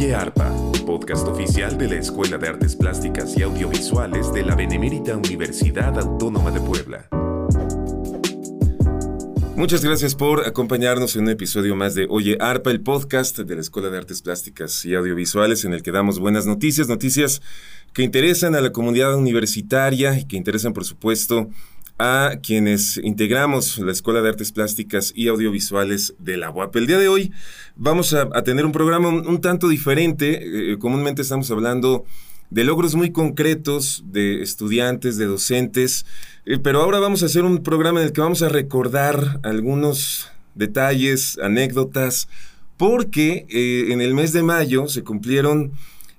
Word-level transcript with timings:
Oye 0.00 0.14
Arpa, 0.14 0.50
podcast 0.86 1.28
oficial 1.28 1.76
de 1.76 1.86
la 1.86 1.96
Escuela 1.96 2.38
de 2.38 2.48
Artes 2.48 2.74
Plásticas 2.74 3.36
y 3.36 3.42
Audiovisuales 3.42 4.32
de 4.32 4.42
la 4.42 4.54
Benemérita 4.54 5.14
Universidad 5.14 5.98
Autónoma 5.98 6.50
de 6.50 6.58
Puebla. 6.58 7.06
Muchas 9.56 9.84
gracias 9.84 10.14
por 10.14 10.46
acompañarnos 10.46 11.16
en 11.16 11.24
un 11.24 11.28
episodio 11.28 11.76
más 11.76 11.94
de 11.94 12.06
Oye 12.08 12.38
Arpa, 12.40 12.70
el 12.70 12.80
podcast 12.80 13.40
de 13.40 13.54
la 13.54 13.60
Escuela 13.60 13.90
de 13.90 13.98
Artes 13.98 14.22
Plásticas 14.22 14.86
y 14.86 14.94
Audiovisuales, 14.94 15.66
en 15.66 15.74
el 15.74 15.82
que 15.82 15.92
damos 15.92 16.18
buenas 16.18 16.46
noticias, 16.46 16.88
noticias 16.88 17.42
que 17.92 18.02
interesan 18.02 18.54
a 18.54 18.62
la 18.62 18.72
comunidad 18.72 19.14
universitaria 19.16 20.18
y 20.18 20.24
que 20.24 20.38
interesan, 20.38 20.72
por 20.72 20.86
supuesto, 20.86 21.50
a 22.02 22.38
quienes 22.42 22.96
integramos 22.96 23.76
la 23.76 23.92
Escuela 23.92 24.22
de 24.22 24.30
Artes 24.30 24.52
Plásticas 24.52 25.12
y 25.14 25.28
Audiovisuales 25.28 26.14
de 26.18 26.38
la 26.38 26.50
UAP. 26.50 26.74
El 26.76 26.86
día 26.86 26.96
de 26.96 27.08
hoy 27.08 27.30
vamos 27.76 28.14
a, 28.14 28.30
tener 28.42 28.64
un 28.64 28.72
programa 28.72 29.08
un, 29.08 29.40
tanto 29.42 29.68
diferente. 29.68 30.72
Eh, 30.72 30.78
comúnmente 30.78 31.20
estamos 31.20 31.50
hablando 31.50 32.06
de 32.48 32.64
logros 32.64 32.94
muy 32.94 33.12
concretos 33.12 34.02
de 34.06 34.40
estudiantes, 34.40 35.18
de 35.18 35.26
docentes, 35.26 36.06
eh, 36.46 36.58
pero 36.58 36.80
ahora 36.80 37.00
vamos 37.00 37.22
a 37.22 37.26
hacer 37.26 37.44
un 37.44 37.62
programa 37.62 38.00
en 38.00 38.06
el 38.06 38.12
que 38.14 38.22
vamos 38.22 38.40
a 38.40 38.48
recordar 38.48 39.38
algunos 39.42 40.30
detalles, 40.54 41.38
anécdotas, 41.42 42.28
porque 42.78 43.44
eh, 43.50 43.92
en 43.92 44.00
el 44.00 44.14
mes 44.14 44.32
de 44.32 44.42
mayo 44.42 44.88
se 44.88 45.04
cumplieron 45.04 45.72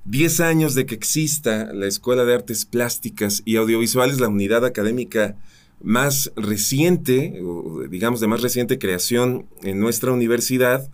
10 0.05 0.41
años 0.41 0.75
de 0.75 0.85
que 0.85 0.93
exista 0.93 1.73
la 1.73 1.87
Escuela 1.87 2.23
de 2.23 2.35
Artes 2.35 2.65
Plásticas 2.65 3.41
y 3.45 3.55
Audiovisuales, 3.55 4.19
la 4.19 4.27
unidad 4.27 4.63
académica 4.63 5.37
más 5.83 6.31
reciente, 6.35 7.41
digamos 7.89 8.19
de 8.19 8.27
más 8.27 8.41
reciente 8.41 8.79
creación 8.79 9.45
en 9.63 9.79
nuestra 9.79 10.11
universidad. 10.11 10.89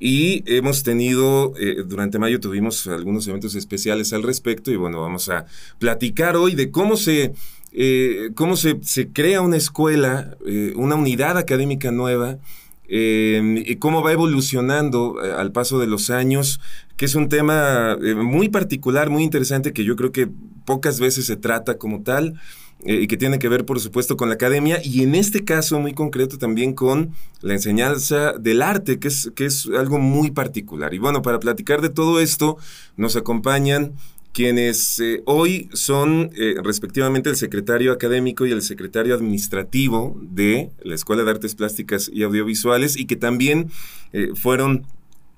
Y 0.00 0.42
hemos 0.46 0.82
tenido, 0.82 1.54
eh, 1.58 1.84
durante 1.86 2.18
mayo 2.18 2.40
tuvimos 2.40 2.86
algunos 2.88 3.26
eventos 3.28 3.54
especiales 3.54 4.12
al 4.12 4.22
respecto 4.22 4.70
y 4.70 4.76
bueno, 4.76 5.00
vamos 5.00 5.28
a 5.28 5.46
platicar 5.78 6.36
hoy 6.36 6.54
de 6.54 6.70
cómo 6.70 6.96
se, 6.96 7.32
eh, 7.72 8.30
cómo 8.34 8.56
se, 8.56 8.80
se, 8.82 9.08
crea 9.08 9.40
una 9.40 9.56
escuela, 9.56 10.36
eh, 10.46 10.72
una 10.76 10.96
unidad 10.96 11.38
académica 11.38 11.90
nueva, 11.90 12.38
y 12.86 13.76
cómo 13.76 14.02
va 14.02 14.12
evolucionando 14.12 15.16
al 15.18 15.52
paso 15.52 15.78
de 15.80 15.86
los 15.86 16.10
años, 16.10 16.60
que 16.98 17.06
es 17.06 17.14
un 17.14 17.30
tema 17.30 17.96
muy 18.14 18.50
particular, 18.50 19.08
muy 19.08 19.24
interesante, 19.24 19.72
que 19.72 19.84
yo 19.84 19.96
creo 19.96 20.12
que 20.12 20.28
pocas 20.66 21.00
veces 21.00 21.24
se 21.24 21.36
trata 21.36 21.78
como 21.78 22.02
tal. 22.02 22.34
Eh, 22.84 23.00
y 23.02 23.06
que 23.06 23.16
tiene 23.16 23.38
que 23.38 23.48
ver, 23.48 23.64
por 23.64 23.80
supuesto, 23.80 24.16
con 24.16 24.28
la 24.28 24.34
academia 24.34 24.78
y 24.84 25.02
en 25.02 25.14
este 25.14 25.44
caso 25.44 25.80
muy 25.80 25.94
concreto 25.94 26.36
también 26.36 26.74
con 26.74 27.12
la 27.40 27.54
enseñanza 27.54 28.34
del 28.34 28.60
arte, 28.60 28.98
que 28.98 29.08
es, 29.08 29.32
que 29.34 29.46
es 29.46 29.66
algo 29.66 29.98
muy 29.98 30.30
particular. 30.30 30.92
Y 30.92 30.98
bueno, 30.98 31.22
para 31.22 31.40
platicar 31.40 31.80
de 31.80 31.88
todo 31.88 32.20
esto, 32.20 32.58
nos 32.96 33.16
acompañan 33.16 33.94
quienes 34.32 35.00
eh, 35.00 35.22
hoy 35.24 35.70
son 35.72 36.30
eh, 36.36 36.56
respectivamente 36.62 37.30
el 37.30 37.36
secretario 37.36 37.92
académico 37.92 38.44
y 38.44 38.52
el 38.52 38.60
secretario 38.60 39.14
administrativo 39.14 40.20
de 40.20 40.70
la 40.82 40.94
Escuela 40.94 41.22
de 41.22 41.30
Artes 41.30 41.54
Plásticas 41.54 42.10
y 42.12 42.22
Audiovisuales 42.22 42.98
y 42.98 43.06
que 43.06 43.16
también 43.16 43.70
fueron 44.36 44.86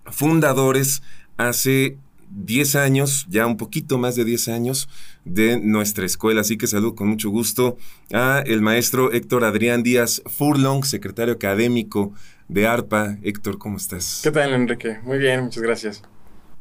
fundadores 0.05 1.03
hace 1.39 1.97
10 2.37 2.77
años, 2.77 3.27
ya 3.29 3.47
un 3.47 3.57
poquito 3.57 3.97
más 3.99 4.15
de 4.15 4.25
10 4.25 4.49
años 4.49 4.89
de 5.25 5.59
nuestra 5.59 6.05
escuela. 6.05 6.43
Así 6.43 6.59
que 6.59 6.67
saludo 6.67 6.95
con 6.95 7.09
mucho 7.09 7.31
gusto 7.31 7.79
a 8.13 8.43
el 8.47 8.61
maestro 8.61 9.13
Héctor 9.13 9.45
Adrián 9.45 9.83
Díaz 9.83 10.23
Furlong, 10.27 10.85
secretario 10.85 11.35
académico 11.35 12.13
de 12.49 12.67
ARPA. 12.67 13.17
Héctor, 13.23 13.59
¿cómo 13.59 13.79
estás? 13.79 14.21
¿Qué 14.23 14.31
tal, 14.31 14.53
Enrique? 14.53 14.99
Muy 15.03 15.19
bien, 15.19 15.45
muchas 15.45 15.63
gracias. 15.63 16.03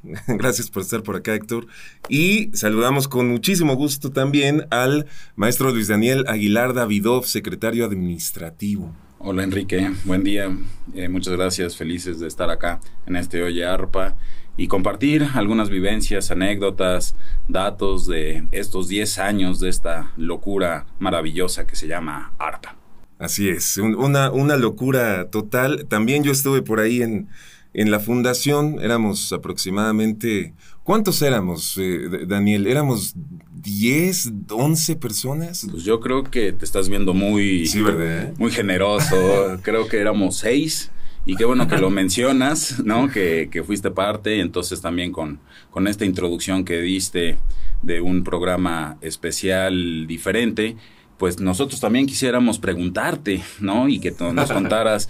Gracias 0.28 0.70
por 0.70 0.84
estar 0.84 1.02
por 1.02 1.16
acá, 1.16 1.34
Héctor. 1.34 1.66
Y 2.10 2.52
saludamos 2.54 3.08
con 3.08 3.28
muchísimo 3.28 3.76
gusto 3.76 4.12
también 4.12 4.68
al 4.70 5.08
maestro 5.36 5.72
Luis 5.72 5.88
Daniel 5.88 6.26
Aguilar 6.28 6.76
Davidov, 6.76 7.26
secretario 7.26 7.86
administrativo. 7.86 8.94
Hola 9.18 9.44
Enrique, 9.44 9.92
buen 10.04 10.24
día. 10.24 10.56
Eh, 10.94 11.10
muchas 11.10 11.34
gracias, 11.34 11.76
felices 11.76 12.20
de 12.20 12.28
estar 12.28 12.52
acá 12.52 12.80
en 13.08 13.16
este 13.16 13.42
Oye 13.42 13.66
ARPA 13.66 14.16
y 14.58 14.68
compartir 14.68 15.28
algunas 15.34 15.70
vivencias, 15.70 16.32
anécdotas, 16.32 17.16
datos 17.48 18.08
de 18.08 18.48
estos 18.52 18.88
10 18.88 19.20
años 19.20 19.60
de 19.60 19.70
esta 19.70 20.14
locura 20.18 20.86
maravillosa 21.00 21.68
que 21.68 21.76
se 21.76 21.88
llama 21.88 22.34
ARPA. 22.38 22.76
Así 23.18 23.50
es, 23.50 23.78
una, 23.78 24.32
una 24.32 24.58
locura 24.58 25.30
total. 25.30 25.86
También 25.88 26.24
yo 26.24 26.32
estuve 26.32 26.62
por 26.62 26.80
ahí 26.80 27.02
en, 27.02 27.30
en 27.74 27.92
la 27.92 28.00
fundación, 28.00 28.78
éramos 28.82 29.32
aproximadamente, 29.32 30.54
¿cuántos 30.84 31.22
éramos, 31.22 31.78
eh, 31.78 32.26
Daniel? 32.28 32.68
¿Éramos 32.68 33.14
10, 33.62 34.32
11 34.50 34.96
personas? 34.96 35.68
Pues 35.70 35.84
yo 35.84 36.00
creo 36.00 36.24
que 36.24 36.54
te 36.54 36.66
estás 36.66 36.88
viendo 36.88 37.14
muy, 37.14 37.70
muy 38.38 38.52
generoso. 38.52 39.16
creo 39.62 39.88
que 39.88 40.00
éramos 40.00 40.38
6 40.38 40.92
y 41.26 41.36
qué 41.36 41.46
bueno 41.46 41.68
que 41.68 41.78
lo 41.78 41.90
mencionas, 42.02 42.84
¿no? 42.84 43.10
Que, 43.10 43.50
que 43.52 43.64
fuiste 43.64 43.92
parte, 43.92 44.38
y 44.38 44.40
entonces 44.42 44.82
también 44.82 45.12
con, 45.12 45.40
con 45.72 45.88
esta 45.88 46.06
introducción 46.06 46.66
que 46.66 46.82
diste 46.82 47.38
de 47.82 48.02
un 48.02 48.24
programa 48.24 48.98
especial 49.02 50.08
diferente, 50.08 50.76
pues 51.18 51.40
nosotros 51.40 51.80
también 51.80 52.06
quisiéramos 52.06 52.60
preguntarte, 52.60 53.44
¿no? 53.60 53.88
Y 53.88 54.00
que 54.00 54.14
nos 54.34 54.52
contaras 54.52 55.10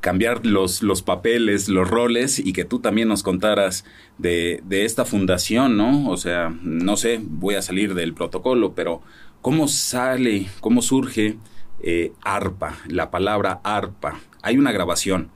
cambiar 0.00 0.44
los, 0.44 0.82
los 0.82 1.02
papeles, 1.02 1.68
los 1.68 1.88
roles 1.88 2.38
y 2.38 2.52
que 2.52 2.64
tú 2.64 2.78
también 2.80 3.08
nos 3.08 3.22
contaras 3.22 3.84
de, 4.18 4.60
de, 4.64 4.84
esta 4.84 5.04
fundación, 5.04 5.76
¿no? 5.76 6.10
O 6.10 6.16
sea, 6.16 6.54
no 6.62 6.96
sé, 6.96 7.20
voy 7.22 7.54
a 7.54 7.62
salir 7.62 7.94
del 7.94 8.12
protocolo, 8.12 8.74
pero 8.74 9.00
¿cómo 9.40 9.66
sale, 9.66 10.46
cómo 10.60 10.82
surge 10.82 11.36
eh, 11.82 12.12
ARPA, 12.22 12.76
la 12.86 13.10
palabra 13.10 13.60
ARPA? 13.64 14.20
Hay 14.42 14.58
una 14.58 14.72
grabación 14.72 15.30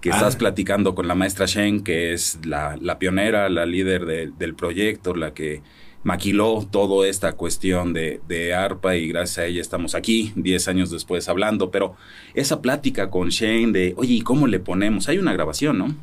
que 0.00 0.10
estás 0.10 0.36
ah. 0.36 0.38
platicando 0.38 0.94
con 0.94 1.08
la 1.08 1.14
maestra 1.14 1.46
Shen, 1.46 1.82
que 1.82 2.12
es 2.12 2.38
la, 2.44 2.76
la 2.80 2.98
pionera, 2.98 3.48
la 3.48 3.66
líder 3.66 4.32
del 4.32 4.54
proyecto, 4.54 5.14
la 5.14 5.34
que 5.34 5.62
maquiló 6.04 6.66
toda 6.70 7.08
esta 7.08 7.32
cuestión 7.32 7.92
de, 7.92 8.20
de, 8.28 8.54
ARPA 8.54 8.96
y 8.96 9.08
gracias 9.08 9.38
a 9.38 9.46
ella 9.46 9.60
estamos 9.60 9.94
aquí 9.94 10.32
10 10.36 10.68
años 10.68 10.90
después 10.90 11.28
hablando, 11.28 11.70
pero 11.70 11.96
esa 12.34 12.62
plática 12.62 13.10
con 13.10 13.30
Shane 13.30 13.72
de, 13.72 13.94
oye, 13.96 14.14
¿y 14.14 14.20
cómo 14.20 14.46
le 14.46 14.60
ponemos? 14.60 15.08
Hay 15.08 15.18
una 15.18 15.32
grabación, 15.32 15.78
¿no? 15.78 15.94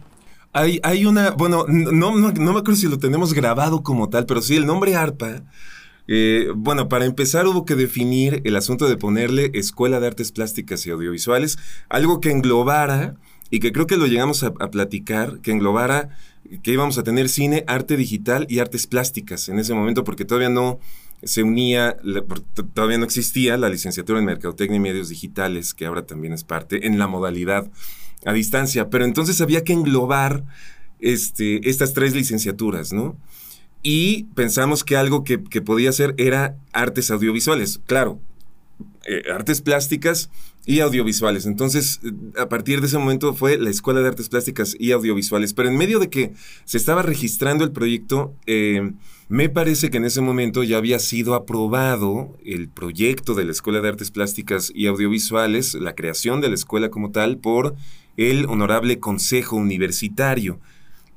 Hay, 0.52 0.80
hay 0.84 1.06
una, 1.06 1.32
bueno, 1.32 1.66
no, 1.68 1.92
no, 1.92 2.32
no 2.32 2.54
me 2.54 2.60
acuerdo 2.60 2.76
si 2.76 2.88
lo 2.88 2.98
tenemos 2.98 3.34
grabado 3.34 3.84
como 3.84 4.10
tal, 4.10 4.26
pero 4.26 4.42
sí, 4.42 4.56
el 4.56 4.66
nombre 4.66 4.96
ARPA 4.96 5.44
eh, 6.08 6.52
bueno, 6.56 6.88
para 6.88 7.06
empezar 7.06 7.48
hubo 7.48 7.66
que 7.66 7.76
definir 7.76 8.42
el 8.44 8.56
asunto 8.56 8.88
de 8.88 8.98
ponerle 8.98 9.52
Escuela 9.54 10.00
de 10.00 10.08
Artes 10.08 10.32
Plásticas 10.32 10.86
y 10.86 10.92
Audiovisuales, 10.92 11.58
algo 11.90 12.22
que 12.22 12.32
englobara 12.32 13.16
y 13.50 13.60
que 13.60 13.72
creo 13.72 13.88
que 13.88 13.98
lo 13.98 14.08
llegamos 14.08 14.44
a, 14.44 14.54
platicar, 14.54 15.40
que 15.40 15.52
englobara 15.52 16.10
que 16.62 16.72
íbamos 16.72 16.98
a 16.98 17.04
tener 17.04 17.30
cine, 17.30 17.64
arte 17.68 17.98
digital 17.98 18.46
y 18.50 18.60
artes 18.60 18.86
plásticas 18.86 19.50
en 19.50 19.60
ese 19.60 19.74
momento, 19.74 20.04
porque 20.04 20.26
todavía 20.26 20.50
no 20.50 20.80
se 21.24 21.42
unía, 21.42 21.98
todavía 22.74 23.00
no 23.00 23.06
existía 23.06 23.58
la 23.58 23.70
licenciatura 23.70 24.20
en 24.20 24.26
Mercadotecnia 24.26 24.78
y 24.78 24.80
Medios 24.80 25.10
Digitales, 25.10 25.74
que 25.74 25.86
ahora 25.86 26.06
también 26.06 26.34
es 26.34 26.44
parte, 26.44 26.86
en 26.86 27.00
la 27.00 27.08
modalidad 27.08 27.70
a 28.26 28.34
distancia. 28.34 28.90
Pero 28.90 29.06
entonces 29.06 29.42
había 29.42 29.64
que 29.64 29.74
englobar 29.74 30.44
este, 31.00 31.68
estas 31.68 31.94
tres 31.94 32.14
licenciaturas, 32.14 32.94
¿no? 32.94 33.18
Y 33.82 34.24
pensamos 34.36 34.84
que 34.84 34.98
algo 34.98 35.24
que, 35.24 35.44
que 35.44 35.62
podía 35.62 35.92
ser 35.92 36.14
era 36.18 36.58
artes 36.74 37.12
audiovisuales. 37.12 37.80
Claro, 37.86 38.20
eh, 39.06 39.24
artes 39.32 39.62
plásticas 39.62 40.30
y 40.66 40.80
audiovisuales. 40.80 41.46
Entonces, 41.46 42.00
eh, 42.04 42.12
a 42.40 42.50
partir 42.50 42.82
de 42.82 42.88
ese 42.88 42.98
momento 42.98 43.34
fue 43.34 43.58
la 43.58 43.70
Escuela 43.70 44.02
de 44.02 44.08
Artes 44.08 44.30
Plásticas 44.30 44.76
y 44.80 44.92
Audiovisuales. 44.92 45.54
Pero 45.54 45.70
en 45.70 45.78
medio 45.78 46.00
de 46.00 46.10
que 46.10 46.34
se 46.66 46.78
estaba 46.78 47.04
registrando 47.04 47.64
el 47.64 47.72
proyecto, 47.72 48.34
eh, 48.48 48.94
me 49.28 49.50
parece 49.50 49.90
que 49.90 49.98
en 49.98 50.06
ese 50.06 50.22
momento 50.22 50.64
ya 50.64 50.78
había 50.78 51.00
sido 51.00 51.36
aprobado 51.36 52.38
el 52.44 52.68
proyecto 52.68 53.36
de 53.36 53.46
la 53.46 53.52
Escuela 53.52 53.82
de 53.82 53.90
Artes 53.90 54.12
Plásticas 54.12 54.72
y 54.74 54.88
Audiovisuales, 54.88 55.76
la 55.76 55.96
creación 55.96 56.42
de 56.42 56.50
la 56.50 56.56
escuela 56.56 56.90
como 56.90 57.12
tal, 57.12 57.38
por 57.38 57.76
el 58.18 58.46
Honorable 58.46 59.00
Consejo 59.00 59.56
Universitario. 59.56 60.60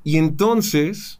Y 0.03 0.17
entonces, 0.17 1.18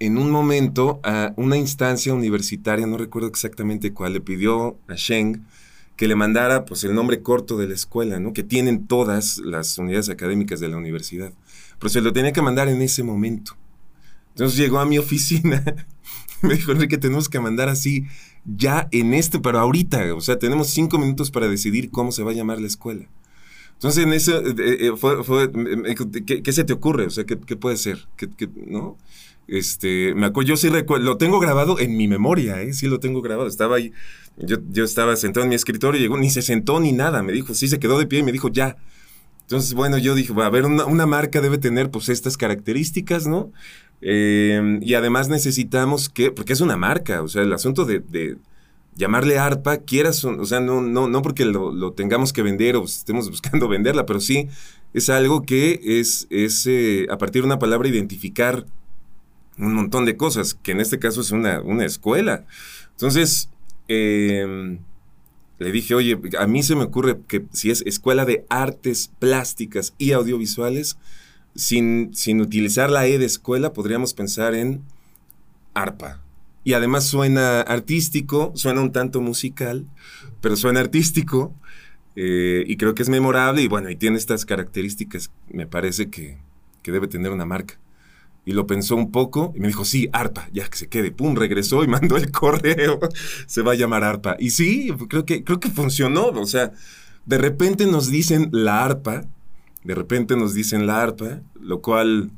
en 0.00 0.18
un 0.18 0.30
momento 0.30 1.00
a 1.02 1.32
una 1.36 1.56
instancia 1.56 2.14
universitaria, 2.14 2.86
no 2.86 2.96
recuerdo 2.96 3.28
exactamente 3.28 3.92
cuál, 3.92 4.12
le 4.12 4.20
pidió 4.20 4.78
a 4.88 4.94
Sheng 4.94 5.44
que 5.96 6.06
le 6.06 6.14
mandara 6.14 6.64
pues 6.64 6.84
el 6.84 6.94
nombre 6.94 7.22
corto 7.22 7.56
de 7.56 7.66
la 7.66 7.74
escuela, 7.74 8.20
¿no? 8.20 8.32
Que 8.32 8.44
tienen 8.44 8.86
todas 8.86 9.38
las 9.38 9.76
unidades 9.78 10.08
académicas 10.08 10.60
de 10.60 10.68
la 10.68 10.76
universidad. 10.76 11.32
Pero 11.80 11.90
se 11.90 12.00
lo 12.00 12.12
tenía 12.12 12.32
que 12.32 12.40
mandar 12.40 12.68
en 12.68 12.80
ese 12.82 13.02
momento. 13.02 13.56
Entonces 14.28 14.56
llegó 14.56 14.78
a 14.78 14.86
mi 14.86 14.98
oficina, 14.98 15.64
me 16.42 16.54
dijo, 16.54 16.70
Enrique, 16.70 16.98
tenemos 16.98 17.28
que 17.28 17.40
mandar 17.40 17.68
así 17.68 18.06
ya 18.44 18.88
en 18.92 19.12
este, 19.12 19.40
pero 19.40 19.58
ahorita, 19.58 20.14
o 20.14 20.20
sea, 20.20 20.38
tenemos 20.38 20.68
cinco 20.70 20.98
minutos 20.98 21.32
para 21.32 21.48
decidir 21.48 21.90
cómo 21.90 22.12
se 22.12 22.22
va 22.22 22.30
a 22.30 22.34
llamar 22.34 22.60
la 22.60 22.68
escuela. 22.68 23.08
Entonces, 23.72 24.04
en 24.04 24.12
eso, 24.12 24.40
eh, 24.46 24.92
fue, 24.96 25.24
fue 25.24 25.50
¿qué, 26.24 26.52
se 26.52 26.62
te 26.62 26.72
ocurre? 26.72 27.06
O 27.06 27.10
sea, 27.10 27.24
¿qué, 27.24 27.36
puede 27.36 27.76
ser? 27.76 28.06
¿Qué, 28.16 28.48
no 28.66 28.96
Este, 29.48 30.14
me 30.14 30.26
acuerdo, 30.26 30.50
yo 30.50 30.56
sí 30.58 30.68
recuerdo, 30.68 31.06
lo 31.06 31.16
tengo 31.16 31.40
grabado 31.40 31.78
en 31.80 31.96
mi 31.96 32.06
memoria, 32.06 32.60
¿eh? 32.60 32.74
Sí 32.74 32.86
lo 32.86 33.00
tengo 33.00 33.22
grabado. 33.22 33.48
Estaba 33.48 33.76
ahí, 33.76 33.92
yo, 34.36 34.58
yo 34.70 34.84
estaba 34.84 35.16
sentado 35.16 35.44
en 35.44 35.48
mi 35.48 35.54
escritorio 35.54 35.98
y 35.98 36.02
llegó, 36.02 36.18
ni 36.18 36.28
se 36.28 36.42
sentó 36.42 36.78
ni 36.80 36.92
nada. 36.92 37.22
Me 37.22 37.32
dijo, 37.32 37.54
sí, 37.54 37.66
se 37.66 37.78
quedó 37.78 37.98
de 37.98 38.06
pie 38.06 38.20
y 38.20 38.22
me 38.22 38.32
dijo, 38.32 38.48
ya. 38.50 38.76
Entonces, 39.40 39.72
bueno, 39.72 39.96
yo 39.96 40.14
dije, 40.14 40.34
a 40.36 40.50
ver, 40.50 40.66
una, 40.66 41.06
marca 41.06 41.40
debe 41.40 41.56
tener 41.56 41.90
pues 41.90 42.10
estas 42.10 42.36
características, 42.36 43.26
¿no? 43.26 43.50
Eh, 44.02 44.78
y 44.82 44.92
además 44.92 45.30
necesitamos 45.30 46.10
que, 46.10 46.30
porque 46.30 46.52
es 46.52 46.60
una 46.60 46.76
marca, 46.76 47.22
o 47.22 47.28
sea, 47.28 47.42
el 47.42 47.52
asunto 47.54 47.86
de, 47.86 48.36
llamarle 48.94 49.38
arpa, 49.38 49.78
quieras, 49.78 50.22
o 50.24 50.44
sea, 50.44 50.60
no, 50.60 50.82
no, 50.82 51.08
no 51.08 51.22
porque 51.22 51.46
lo, 51.46 51.92
tengamos 51.92 52.34
que 52.34 52.42
vender 52.42 52.76
o 52.76 52.84
estemos 52.84 53.30
buscando 53.30 53.68
venderla, 53.68 54.04
pero 54.04 54.20
sí 54.20 54.48
es 54.92 55.08
algo 55.08 55.42
que 55.42 55.80
es, 55.82 56.26
es 56.28 56.66
eh, 56.66 57.06
a 57.10 57.16
partir 57.16 57.40
de 57.42 57.46
una 57.46 57.58
palabra 57.58 57.88
identificar 57.88 58.66
un 59.58 59.74
montón 59.74 60.04
de 60.04 60.16
cosas, 60.16 60.54
que 60.54 60.72
en 60.72 60.80
este 60.80 60.98
caso 60.98 61.20
es 61.20 61.30
una, 61.30 61.60
una 61.60 61.84
escuela. 61.84 62.44
Entonces, 62.92 63.50
em, 63.88 64.78
le 65.58 65.72
dije, 65.72 65.94
oye, 65.94 66.18
a 66.38 66.46
mí 66.46 66.62
se 66.62 66.76
me 66.76 66.84
ocurre 66.84 67.18
que 67.26 67.44
si 67.52 67.70
es 67.70 67.82
escuela 67.86 68.24
de 68.24 68.44
artes 68.48 69.10
plásticas 69.18 69.94
y 69.98 70.12
audiovisuales, 70.12 70.96
sin, 71.54 72.14
sin 72.14 72.40
utilizar 72.40 72.90
la 72.90 73.06
E 73.06 73.18
de 73.18 73.26
escuela, 73.26 73.72
podríamos 73.72 74.14
pensar 74.14 74.54
en 74.54 74.82
arpa. 75.74 76.20
Y 76.64 76.74
además 76.74 77.04
suena 77.06 77.60
artístico, 77.62 78.52
suena 78.54 78.80
un 78.80 78.92
tanto 78.92 79.20
musical, 79.20 79.86
pero 80.40 80.56
suena 80.56 80.80
artístico. 80.80 81.54
Eh, 82.14 82.64
y 82.66 82.76
creo 82.76 82.94
que 82.94 83.02
es 83.02 83.08
memorable 83.08 83.62
y 83.62 83.68
bueno, 83.68 83.90
y 83.90 83.96
tiene 83.96 84.18
estas 84.18 84.44
características, 84.44 85.30
me 85.50 85.68
parece 85.68 86.10
que, 86.10 86.38
que, 86.82 86.90
debe 86.90 87.06
tener 87.06 87.30
una 87.30 87.46
marca. 87.46 87.78
Y 88.48 88.52
lo 88.52 88.66
pensó 88.66 88.96
un 88.96 89.12
poco 89.12 89.52
y 89.54 89.60
me 89.60 89.68
dijo, 89.68 89.84
sí, 89.84 90.08
arpa, 90.12 90.48
ya 90.52 90.66
que 90.68 90.78
se 90.78 90.88
quede. 90.88 91.10
Pum, 91.10 91.36
regresó 91.36 91.84
y 91.84 91.86
mandó 91.88 92.16
el 92.16 92.30
correo, 92.30 92.98
se 93.46 93.62
va 93.62 93.72
a 93.72 93.76
llamar 93.76 94.04
arpa. 94.04 94.36
Y 94.38 94.50
sí, 94.50 94.90
creo 95.08 95.26
que, 95.26 95.44
creo 95.44 95.60
que 95.60 95.68
funcionó, 95.68 96.28
o 96.28 96.46
sea, 96.46 96.72
de 97.26 97.38
repente 97.38 97.86
nos 97.86 98.10
dicen 98.10 98.48
la 98.52 98.84
arpa 98.84 99.24
de 99.84 99.94
repente 99.94 100.36
nos 100.36 100.54
dicen 100.54 100.86
la 100.86 101.02
arpa, 101.02 101.40
lo 101.60 101.80
cual 101.80 102.30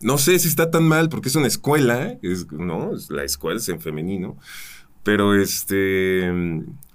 no 0.00 0.18
sé 0.18 0.38
si 0.38 0.48
está 0.48 0.70
tan 0.70 0.82
mal 0.82 1.08
porque 1.08 1.28
es 1.28 1.36
una 1.36 1.46
escuela, 1.46 2.18
es, 2.22 2.50
¿no? 2.50 2.90
La 3.08 3.24
escuela 3.24 3.58
es 3.58 3.68
en 3.68 3.80
femenino. 3.80 4.36
Pero 5.02 5.40
este. 5.40 6.28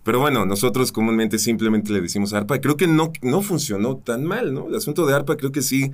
Pero 0.03 0.19
bueno, 0.19 0.45
nosotros 0.45 0.91
comúnmente 0.91 1.37
simplemente 1.37 1.93
le 1.93 2.01
decimos 2.01 2.33
arpa. 2.33 2.59
Creo 2.59 2.75
que 2.75 2.87
no, 2.87 3.13
no 3.21 3.41
funcionó 3.41 3.97
tan 3.97 4.25
mal, 4.25 4.53
¿no? 4.53 4.67
El 4.67 4.75
asunto 4.75 5.05
de 5.05 5.13
arpa 5.13 5.37
creo 5.37 5.51
que 5.51 5.61
sí 5.61 5.91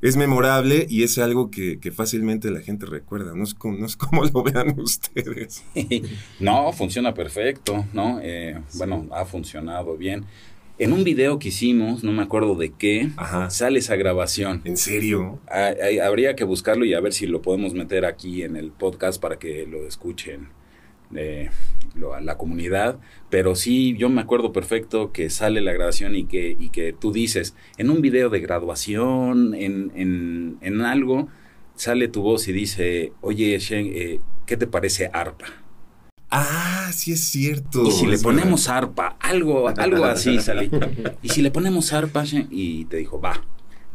es 0.00 0.16
memorable 0.16 0.86
y 0.88 1.02
es 1.02 1.18
algo 1.18 1.50
que, 1.50 1.78
fácilmente 1.94 2.50
la 2.50 2.60
gente 2.60 2.86
recuerda. 2.86 3.34
No 3.34 3.44
es, 3.44 3.54
como, 3.54 3.78
no 3.78 3.86
es 3.86 3.96
como 3.96 4.24
lo 4.24 4.42
vean 4.42 4.78
ustedes. 4.78 5.64
no, 6.40 6.72
funciona 6.72 7.14
perfecto, 7.14 7.86
¿no? 7.92 8.20
Eh, 8.22 8.58
bueno, 8.74 9.06
ha 9.12 9.24
funcionado 9.24 9.96
bien. 9.96 10.24
En 10.78 10.92
un 10.92 11.02
video 11.02 11.40
que 11.40 11.48
hicimos, 11.48 12.04
no 12.04 12.12
me 12.12 12.22
acuerdo 12.22 12.54
de 12.54 12.70
qué, 12.70 13.10
sale 13.48 13.80
esa 13.80 13.96
grabación. 13.96 14.62
¿En 14.64 14.76
serio? 14.76 15.40
habría 16.04 16.36
que 16.36 16.44
buscarlo 16.44 16.84
y 16.84 16.94
a 16.94 17.00
ver 17.00 17.12
si 17.12 17.26
lo 17.26 17.42
podemos 17.42 17.74
meter 17.74 18.04
aquí 18.04 18.42
en 18.42 18.54
el 18.54 18.70
podcast 18.70 19.20
para 19.20 19.40
que 19.40 19.66
lo 19.66 19.86
escuchen 19.88 20.57
eh, 21.14 21.50
la 21.94 22.36
comunidad. 22.36 22.98
Pero 23.30 23.54
sí, 23.54 23.96
yo 23.96 24.08
me 24.08 24.20
acuerdo 24.20 24.52
perfecto 24.52 25.12
que 25.12 25.30
sale 25.30 25.60
la 25.60 25.72
grabación 25.72 26.14
y 26.14 26.24
que, 26.24 26.56
y 26.58 26.70
que 26.70 26.92
tú 26.92 27.12
dices, 27.12 27.54
en 27.76 27.90
un 27.90 28.00
video 28.00 28.30
de 28.30 28.40
graduación, 28.40 29.54
en, 29.54 29.92
en, 29.94 30.58
en 30.60 30.80
algo, 30.82 31.28
sale 31.74 32.08
tu 32.08 32.22
voz 32.22 32.48
y 32.48 32.52
dice, 32.52 33.12
oye, 33.20 33.58
Shen, 33.58 33.90
eh, 33.92 34.20
¿qué 34.46 34.56
te 34.56 34.66
parece 34.66 35.10
arpa? 35.12 35.46
Ah, 36.30 36.90
sí 36.92 37.12
es 37.12 37.24
cierto. 37.24 37.84
Y 37.84 37.90
si 37.90 38.06
le 38.06 38.18
ponemos 38.18 38.68
arpa, 38.68 39.16
algo, 39.20 39.68
algo 39.68 40.04
así 40.04 40.38
salí. 40.40 40.70
Y 41.22 41.30
si 41.30 41.40
le 41.40 41.50
ponemos 41.50 41.92
arpa, 41.92 42.24
y 42.50 42.84
te 42.86 42.98
dijo, 42.98 43.20
va. 43.20 43.42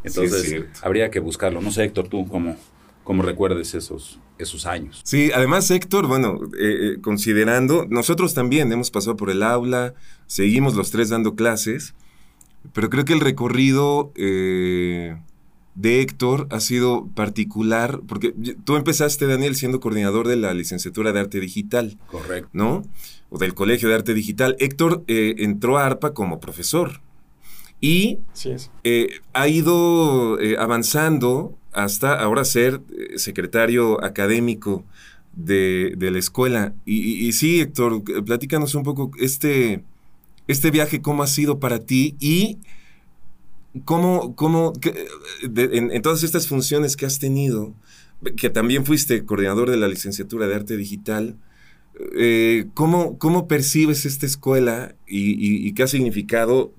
Entonces, 0.02 0.64
habría 0.82 1.10
que 1.10 1.20
buscarlo. 1.20 1.60
No 1.60 1.70
sé, 1.70 1.84
Héctor, 1.84 2.08
tú 2.08 2.26
cómo, 2.26 2.56
cómo 3.04 3.22
recuerdes 3.22 3.74
esos, 3.74 4.18
esos 4.38 4.66
años. 4.66 5.00
Sí, 5.04 5.30
además, 5.34 5.70
Héctor, 5.70 6.06
bueno, 6.06 6.40
eh, 6.58 6.94
eh, 6.94 7.00
considerando, 7.00 7.86
nosotros 7.88 8.34
también 8.34 8.72
hemos 8.72 8.90
pasado 8.90 9.16
por 9.16 9.30
el 9.30 9.42
aula, 9.42 9.94
seguimos 10.26 10.74
los 10.74 10.90
tres 10.90 11.10
dando 11.10 11.34
clases, 11.36 11.94
pero 12.72 12.90
creo 12.90 13.04
que 13.04 13.12
el 13.12 13.20
recorrido... 13.20 14.12
Eh, 14.16 15.16
de 15.74 16.00
Héctor 16.00 16.46
ha 16.50 16.60
sido 16.60 17.08
particular, 17.14 18.00
porque 18.06 18.32
tú 18.64 18.76
empezaste, 18.76 19.26
Daniel, 19.26 19.56
siendo 19.56 19.80
coordinador 19.80 20.28
de 20.28 20.36
la 20.36 20.54
licenciatura 20.54 21.12
de 21.12 21.20
arte 21.20 21.40
digital. 21.40 21.98
Correcto. 22.06 22.48
¿No? 22.52 22.82
O 23.28 23.38
del 23.38 23.54
Colegio 23.54 23.88
de 23.88 23.96
Arte 23.96 24.14
Digital. 24.14 24.56
Héctor 24.60 25.02
eh, 25.08 25.34
entró 25.38 25.78
a 25.78 25.86
ARPA 25.86 26.14
como 26.14 26.38
profesor 26.38 27.00
y 27.80 28.20
eh, 28.84 29.08
ha 29.32 29.48
ido 29.48 30.38
eh, 30.40 30.56
avanzando 30.58 31.58
hasta 31.74 32.14
ahora 32.14 32.44
ser 32.44 32.80
secretario 33.16 34.02
académico 34.04 34.84
de, 35.34 35.96
la 35.98 36.18
escuela. 36.18 36.74
Y, 36.84 37.26
y, 37.26 37.32
sí, 37.32 37.60
Héctor, 37.60 38.02
platícanos 38.24 38.74
un 38.74 38.82
poco 38.82 39.10
este, 39.20 39.82
este 40.46 40.70
viaje, 40.70 41.02
cómo 41.02 41.22
ha 41.22 41.26
sido 41.26 41.58
para 41.58 41.80
ti 41.80 42.16
y 42.20 42.58
¿Cómo, 43.84 44.36
cómo 44.36 44.72
en, 45.42 46.02
todas 46.02 46.22
estas 46.22 46.46
funciones 46.46 46.96
que 46.96 47.06
has 47.06 47.18
tenido, 47.18 47.74
que 48.36 48.48
también 48.48 48.86
fuiste 48.86 49.24
coordinador 49.24 49.68
de 49.68 49.76
la 49.76 49.88
licenciatura 49.88 50.46
de 50.46 50.54
arte 50.54 50.76
digital, 50.76 51.36
eh, 52.16 52.66
¿cómo, 52.74 53.18
¿cómo, 53.18 53.48
percibes 53.48 54.06
esta 54.06 54.26
escuela 54.26 54.94
y, 55.08 55.72
qué 55.72 55.82
ha 55.82 55.88
significado 55.88 56.72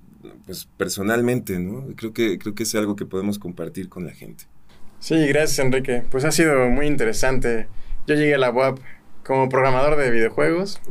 pues, 0.45 0.69
personalmente? 0.77 1.59
¿no? 1.59 1.85
Creo, 1.97 2.13
que, 2.13 2.39
creo 2.39 2.55
que 2.55 2.63
es 2.63 2.73
algo 2.75 2.95
que 2.95 3.05
podemos 3.05 3.39
compartir 3.39 3.89
con 3.89 4.05
la 4.05 4.13
gente. 4.13 4.45
Sí, 5.05 5.27
gracias 5.27 5.59
Enrique. 5.59 6.01
Pues 6.09 6.25
ha 6.25 6.31
sido 6.31 6.67
muy 6.67 6.87
interesante. 6.87 7.67
Yo 8.07 8.15
llegué 8.15 8.33
a 8.33 8.39
la 8.39 8.49
UAP 8.49 8.79
como 9.23 9.49
programador 9.49 9.97
de 9.97 10.09
videojuegos, 10.09 10.81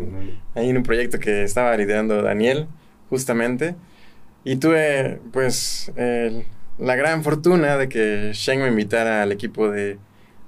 ahí 0.55 0.70
en 0.70 0.76
un 0.76 0.84
proyecto 0.84 1.19
que 1.19 1.43
estaba 1.43 1.76
liderando 1.76 2.22
Daniel, 2.22 2.69
justamente. 3.10 3.74
Y 4.44 4.55
tuve, 4.55 5.19
pues, 5.32 5.91
la 6.79 6.94
gran 6.94 7.24
fortuna 7.24 7.77
de 7.77 7.89
que 7.89 8.31
Sheng 8.34 8.60
me 8.60 8.69
invitara 8.69 9.20
al 9.20 9.32
equipo 9.32 9.69
de 9.69 9.98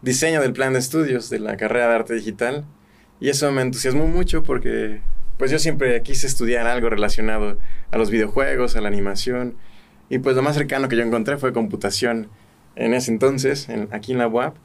diseño 0.00 0.40
del 0.40 0.52
plan 0.52 0.72
de 0.72 0.78
estudios 0.78 1.28
de 1.28 1.40
la 1.40 1.56
carrera 1.56 1.88
de 1.88 1.94
arte 1.96 2.14
digital. 2.14 2.64
Y 3.18 3.30
eso 3.30 3.50
me 3.50 3.62
entusiasmó 3.62 4.06
mucho 4.06 4.44
porque, 4.44 5.00
pues, 5.38 5.50
yo 5.50 5.58
siempre 5.58 6.00
quise 6.02 6.28
estudiar 6.28 6.68
algo 6.68 6.88
relacionado 6.88 7.58
a 7.90 7.98
los 7.98 8.12
videojuegos, 8.12 8.76
a 8.76 8.80
la 8.80 8.86
animación. 8.86 9.56
Y 10.08 10.20
pues 10.20 10.36
lo 10.36 10.42
más 10.42 10.54
cercano 10.54 10.86
que 10.86 10.94
yo 10.94 11.02
encontré 11.02 11.36
fue 11.36 11.52
computación 11.52 12.28
en 12.76 12.94
ese 12.94 13.10
entonces, 13.10 13.68
aquí 13.90 14.12
en 14.12 14.18
la 14.18 14.28
UAP. 14.28 14.56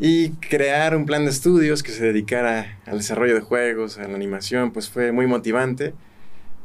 Y 0.00 0.30
crear 0.30 0.96
un 0.96 1.04
plan 1.04 1.24
de 1.24 1.30
estudios 1.30 1.82
que 1.82 1.92
se 1.92 2.04
dedicara 2.04 2.78
al 2.86 2.98
desarrollo 2.98 3.34
de 3.34 3.42
juegos, 3.42 3.98
a 3.98 4.08
la 4.08 4.14
animación, 4.14 4.72
pues 4.72 4.88
fue 4.88 5.12
muy 5.12 5.26
motivante. 5.26 5.94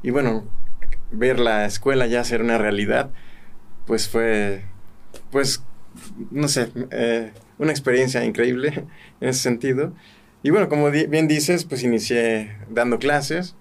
Y 0.01 0.11
bueno, 0.11 0.45
ver 1.11 1.39
la 1.39 1.65
escuela 1.65 2.07
ya 2.07 2.23
ser 2.23 2.41
una 2.41 2.57
realidad, 2.57 3.11
pues 3.85 4.07
fue, 4.07 4.63
pues, 5.31 5.63
no 6.31 6.47
sé, 6.47 6.69
eh, 6.91 7.33
una 7.57 7.71
experiencia 7.71 8.23
increíble 8.23 8.85
en 9.21 9.29
ese 9.29 9.39
sentido. 9.39 9.93
Y 10.41 10.51
bueno, 10.51 10.69
como 10.69 10.89
bien 10.91 11.27
dices, 11.27 11.65
pues 11.65 11.83
inicié 11.83 12.55
dando 12.69 12.99
clases 12.99 13.55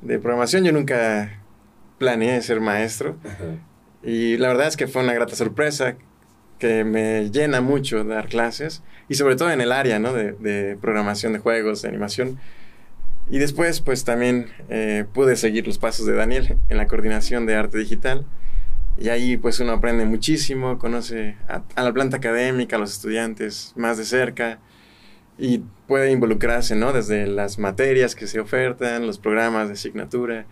de 0.00 0.18
programación. 0.18 0.64
Yo 0.64 0.72
nunca 0.72 1.40
planeé 1.98 2.40
ser 2.40 2.60
maestro. 2.60 3.16
Y 4.02 4.38
la 4.38 4.48
verdad 4.48 4.68
es 4.68 4.76
que 4.76 4.86
fue 4.86 5.02
una 5.02 5.12
grata 5.12 5.34
sorpresa 5.34 5.96
que 6.60 6.84
me 6.84 7.30
llena 7.30 7.60
mucho 7.60 8.04
dar 8.04 8.28
clases. 8.28 8.82
Y 9.08 9.14
sobre 9.16 9.34
todo 9.34 9.50
en 9.50 9.60
el 9.60 9.72
área, 9.72 9.98
¿no? 9.98 10.12
De, 10.12 10.78
programación 10.80 11.32
de 11.32 11.40
juegos, 11.40 11.82
de 11.82 11.88
animación 11.88 12.38
y 13.30 13.38
después, 13.38 13.80
pues 13.80 14.04
también 14.04 14.46
eh, 14.68 15.04
pude 15.12 15.36
seguir 15.36 15.64
los 15.66 15.78
pasos 15.78 16.04
de 16.04 16.14
Daniel 16.14 16.56
en 16.68 16.76
la 16.76 16.88
coordinación 16.88 17.46
de 17.46 17.54
arte 17.54 17.78
digital. 17.78 18.26
Y 18.98 19.08
ahí 19.08 19.36
pues 19.36 19.60
uno 19.60 19.72
aprende 19.72 20.04
muchísimo, 20.04 20.78
conoce 20.78 21.36
a, 21.48 21.82
la 21.82 21.92
planta 21.92 22.16
académica, 22.16 22.74
a 22.74 22.78
los 22.80 22.92
estudiantes 22.92 23.72
más 23.76 23.98
de 23.98 24.04
cerca 24.04 24.58
y 25.38 25.62
puede 25.86 26.10
involucrarse, 26.10 26.74
¿no? 26.74 26.92
Desde 26.92 27.28
las 27.28 27.58
materias 27.58 28.16
que 28.16 28.26
se 28.26 28.40
ofertan, 28.40 29.06
los 29.06 29.18
programas 29.18 29.68
de 29.68 29.74
asignatura. 29.74 30.46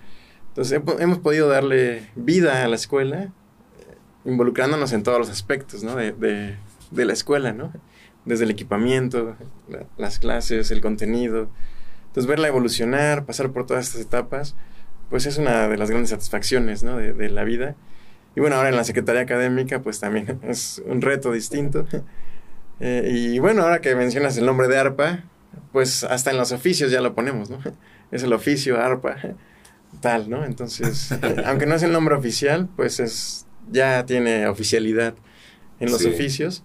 Entonces 0.49 0.81
hemos 1.01 1.19
podido 1.19 1.49
darle 1.49 2.09
vida 2.15 2.65
a 2.65 2.69
la 2.69 2.77
escuela, 2.77 3.33
involucrándonos 4.25 4.93
en 4.93 5.03
todos 5.03 5.19
los 5.19 5.31
aspectos, 5.31 5.83
¿no? 5.83 5.97
De, 5.97 6.13
de, 6.13 7.05
la 7.05 7.13
escuela, 7.13 7.53
¿no? 7.53 7.73
Desde 8.25 8.45
el 8.45 8.51
equipamiento, 8.51 9.37
las 9.97 10.19
clases, 10.19 10.71
el 10.71 10.81
contenido, 10.81 11.49
entonces, 12.09 12.27
verla 12.27 12.49
evolucionar, 12.49 13.27
pasar 13.27 13.51
por 13.53 13.67
todas 13.67 13.87
estas 13.87 14.01
etapas, 14.01 14.57
pues 15.11 15.27
es 15.27 15.39
una 15.39 15.69
de 15.69 15.77
las 15.77 15.91
grandes 15.91 16.11
satisfacciones 16.11 16.83
¿no? 16.83 16.97
de, 16.97 17.29
la 17.29 17.45
vida. 17.45 17.77
Y 18.35 18.41
bueno, 18.41 18.57
ahora 18.57 18.71
en 18.71 18.77
la 18.77 18.85
Secretaría 18.85 19.23
Académica, 19.23 19.83
pues 19.83 20.01
también 20.01 20.39
es 20.43 20.83
un 20.87 21.01
reto 21.01 21.33
distinto. 21.33 21.87
Eh, 22.81 23.11
y 23.13 23.41
bueno, 23.41 23.63
ahora 23.63 23.81
que 23.81 23.93
mencionas 23.97 24.37
el 24.37 24.47
nombre 24.47 24.69
de 24.69 24.79
ARPA, 24.79 25.25
pues 25.73 26.05
hasta 26.05 26.31
en 26.31 26.37
los 26.37 26.53
oficios 26.53 26.93
ya 26.93 27.01
lo 27.01 27.13
ponemos, 27.13 27.51
¿no? 27.51 27.59
Es 28.13 28.23
el 28.23 28.33
oficio 28.33 28.81
ARPA, 28.81 29.17
tal, 30.01 30.31
¿no? 30.31 30.45
Entonces, 30.45 31.11
aunque 31.45 31.67
no 31.67 31.75
es 31.75 31.83
el 31.83 31.91
nombre 31.91 32.15
oficial, 32.15 32.69
pues 32.77 33.01
es 33.01 33.48
ya 33.71 34.05
tiene 34.07 34.47
oficialidad 34.47 35.15
en 35.81 35.91
los 35.91 36.05
oficios. 36.05 36.63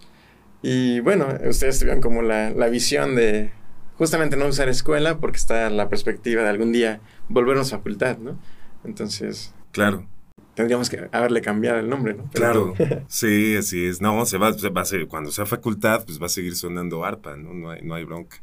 Y 0.62 1.00
bueno, 1.00 1.28
ustedes 1.48 1.78
tuvieron 1.78 2.00
como 2.00 2.22
la, 2.22 2.50
la 2.50 2.68
visión 2.68 3.14
de 3.14 3.52
justamente 3.96 4.36
no 4.36 4.46
usar 4.46 4.68
escuela 4.68 5.18
porque 5.18 5.36
está 5.36 5.68
la 5.70 5.88
perspectiva 5.88 6.42
de 6.42 6.48
algún 6.48 6.72
día 6.72 7.00
volvernos 7.28 7.70
facultad, 7.70 8.18
¿no? 8.18 8.38
Entonces... 8.84 9.54
Claro 9.72 10.06
tendríamos 10.54 10.88
que 10.88 11.08
haberle 11.12 11.40
cambiado 11.42 11.78
el 11.78 11.88
nombre, 11.88 12.14
¿no? 12.14 12.30
claro, 12.32 12.74
sí, 13.08 13.56
así 13.56 13.84
es. 13.84 14.00
No, 14.00 14.24
se 14.24 14.38
va, 14.38 14.52
va 14.52 14.80
a 14.80 14.84
ser, 14.84 15.06
cuando 15.06 15.30
sea 15.30 15.46
facultad, 15.46 16.04
pues 16.04 16.20
va 16.20 16.26
a 16.26 16.30
seguir 16.30 16.56
sonando 16.56 17.04
arpa, 17.04 17.36
¿no? 17.36 17.52
No 17.52 17.70
hay, 17.70 17.82
no 17.82 17.94
hay 17.94 18.04
bronca. 18.04 18.36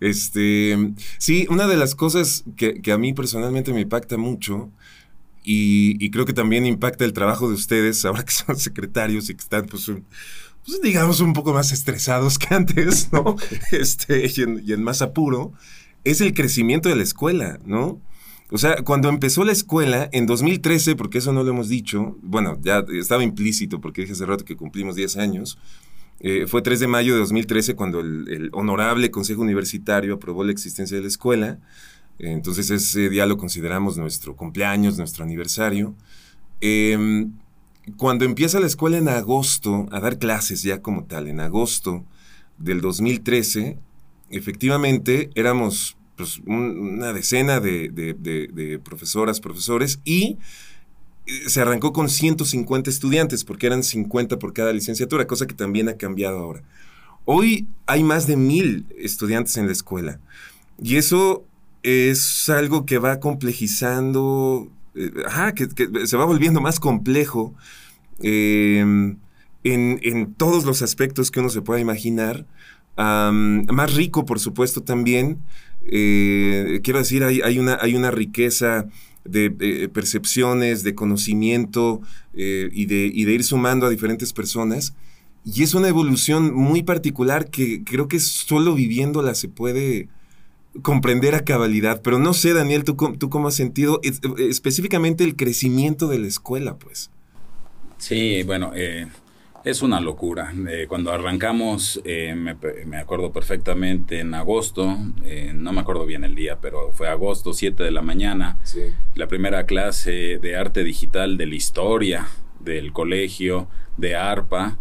Este, 0.00 0.76
sí, 1.18 1.46
una 1.48 1.68
de 1.68 1.76
las 1.76 1.94
cosas 1.94 2.44
que, 2.56 2.80
que 2.80 2.90
a 2.90 2.98
mí 2.98 3.12
personalmente 3.12 3.72
me 3.72 3.82
impacta 3.82 4.16
mucho 4.16 4.70
y, 5.42 6.04
y, 6.04 6.10
creo 6.10 6.24
que 6.24 6.32
también 6.32 6.66
impacta 6.66 7.04
el 7.04 7.12
trabajo 7.12 7.48
de 7.48 7.54
ustedes 7.54 8.04
ahora 8.04 8.24
que 8.24 8.32
son 8.32 8.56
secretarios 8.56 9.28
y 9.30 9.34
que 9.34 9.42
están, 9.42 9.66
pues, 9.66 9.90
pues 10.64 10.80
digamos, 10.82 11.20
un 11.20 11.32
poco 11.32 11.52
más 11.52 11.72
estresados 11.72 12.38
que 12.38 12.54
antes, 12.54 13.12
¿no? 13.12 13.36
este, 13.72 14.30
y 14.34 14.42
en, 14.42 14.62
y 14.64 14.72
en 14.72 14.82
más 14.82 15.02
apuro, 15.02 15.52
es 16.04 16.20
el 16.20 16.34
crecimiento 16.34 16.88
de 16.88 16.96
la 16.96 17.02
escuela, 17.02 17.58
¿no? 17.64 18.00
O 18.50 18.58
sea, 18.58 18.76
cuando 18.84 19.08
empezó 19.08 19.44
la 19.44 19.52
escuela, 19.52 20.10
en 20.12 20.26
2013, 20.26 20.94
porque 20.94 21.18
eso 21.18 21.32
no 21.32 21.42
lo 21.42 21.50
hemos 21.50 21.70
dicho, 21.70 22.18
bueno, 22.20 22.58
ya 22.60 22.84
estaba 22.92 23.24
implícito 23.24 23.80
porque 23.80 24.02
dije 24.02 24.12
hace 24.12 24.26
rato 24.26 24.44
que 24.44 24.56
cumplimos 24.56 24.94
10 24.94 25.16
años, 25.16 25.58
eh, 26.20 26.46
fue 26.46 26.60
3 26.60 26.78
de 26.78 26.86
mayo 26.86 27.14
de 27.14 27.20
2013 27.20 27.74
cuando 27.74 28.00
el, 28.00 28.50
honorable 28.52 29.10
Consejo 29.10 29.40
Universitario 29.42 30.14
aprobó 30.14 30.44
la 30.44 30.52
existencia 30.52 30.96
de 30.96 31.02
la 31.02 31.08
escuela. 31.08 31.58
Entonces 32.18 32.70
ese 32.70 33.08
día 33.08 33.26
lo 33.26 33.36
consideramos 33.36 33.96
nuestro 33.96 34.36
cumpleaños, 34.36 34.98
nuestro 34.98 35.24
aniversario. 35.24 35.94
Em, 36.60 37.32
cuando 37.96 38.24
empieza 38.24 38.60
la 38.60 38.66
escuela 38.66 38.98
en 38.98 39.08
agosto, 39.08 39.86
a 39.90 40.00
dar 40.00 40.18
clases 40.18 40.62
ya 40.62 40.82
como 40.82 41.04
tal, 41.04 41.26
en 41.26 41.40
agosto 41.40 42.04
del 42.58 42.80
2013, 42.80 43.78
efectivamente 44.30 45.30
éramos 45.34 45.96
pues, 46.16 46.40
una 46.46 47.12
decena 47.12 47.58
de, 47.58 48.80
profesoras, 48.84 49.40
profesores, 49.40 50.00
y 50.04 50.38
eh, 51.26 51.48
se 51.48 51.60
arrancó 51.60 51.92
con 51.92 52.08
150 52.08 52.88
estudiantes, 52.88 53.44
porque 53.44 53.66
eran 53.66 53.82
50 53.82 54.38
por 54.38 54.52
cada 54.52 54.72
licenciatura, 54.72 55.26
cosa 55.26 55.46
que 55.46 55.54
también 55.54 55.88
ha 55.88 55.96
cambiado 55.96 56.38
ahora. 56.38 56.62
Hoy 57.24 57.66
hay 57.86 58.04
más 58.04 58.26
de 58.26 58.36
mil 58.36 58.86
estudiantes 58.96 59.56
en 59.56 59.66
la 59.66 59.72
escuela, 59.72 60.20
y 60.80 60.96
eso 60.96 61.44
es 61.82 62.48
algo 62.48 62.86
que 62.86 62.98
va 62.98 63.20
complejizando, 63.20 64.70
eh, 64.94 65.10
se 66.04 66.16
va 66.16 66.24
volviendo 66.24 66.60
más 66.60 66.80
complejo 66.80 67.54
em, 68.20 69.16
en, 69.64 70.34
todos 70.34 70.64
los 70.64 70.82
aspectos 70.82 71.30
que 71.30 71.40
uno 71.40 71.48
se 71.48 71.62
pueda 71.62 71.80
imaginar. 71.80 72.46
más 72.96 73.94
rico, 73.94 74.24
por 74.24 74.38
supuesto, 74.38 74.82
también, 74.82 75.38
eh, 75.86 76.80
quiero 76.84 76.98
decir, 76.98 77.24
hay, 77.24 77.58
una, 77.58 77.78
hay 77.80 77.94
una 77.96 78.10
riqueza 78.10 78.86
de, 79.24 79.88
percepciones, 79.92 80.82
de 80.82 80.94
conocimiento 80.94 82.00
eh, 82.34 82.68
y, 82.72 82.86
de, 82.86 83.06
ir 83.06 83.44
sumando 83.44 83.86
a 83.86 83.90
diferentes 83.90 84.32
personas. 84.32 84.94
Y 85.44 85.62
es 85.62 85.74
una 85.74 85.88
evolución 85.88 86.54
muy 86.54 86.82
particular 86.82 87.50
que 87.50 87.82
creo 87.84 88.08
que 88.08 88.20
solo 88.20 88.74
viviéndola 88.74 89.34
se 89.34 89.48
puede 89.48 90.08
comprender 90.80 91.34
a 91.34 91.44
cabalidad. 91.44 92.00
Pero 92.02 92.18
no 92.18 92.32
sé, 92.32 92.54
Daniel, 92.54 92.84
¿tú, 92.84 92.96
tú 93.18 93.28
cómo 93.28 93.48
has 93.48 93.54
sentido 93.54 94.00
específicamente 94.38 95.24
el 95.24 95.36
crecimiento 95.36 96.08
de 96.08 96.18
la 96.18 96.26
escuela, 96.26 96.76
pues? 96.78 97.10
Sí, 97.98 98.42
bueno, 98.42 98.72
eh, 98.74 99.06
es 99.64 99.82
una 99.82 100.00
locura. 100.00 100.52
Eh, 100.68 100.86
cuando 100.88 101.12
arrancamos, 101.12 102.00
eh, 102.04 102.34
me, 102.34 102.96
acuerdo 102.96 103.32
perfectamente 103.32 104.20
en 104.20 104.34
agosto, 104.34 104.96
eh, 105.24 105.52
no 105.54 105.72
me 105.72 105.80
acuerdo 105.80 106.04
bien 106.04 106.24
el 106.24 106.34
día, 106.34 106.58
pero 106.60 106.92
fue 106.92 107.08
agosto, 107.08 107.52
7 107.52 107.82
de 107.82 107.90
la 107.90 108.02
mañana, 108.02 108.58
la 109.14 109.28
primera 109.28 109.64
clase 109.64 110.38
de 110.38 110.56
arte 110.56 110.84
digital 110.84 111.36
de 111.36 111.46
la 111.46 111.54
historia 111.54 112.26
del 112.60 112.92
colegio 112.92 113.68
de 113.96 114.16
ARPA. 114.16 114.78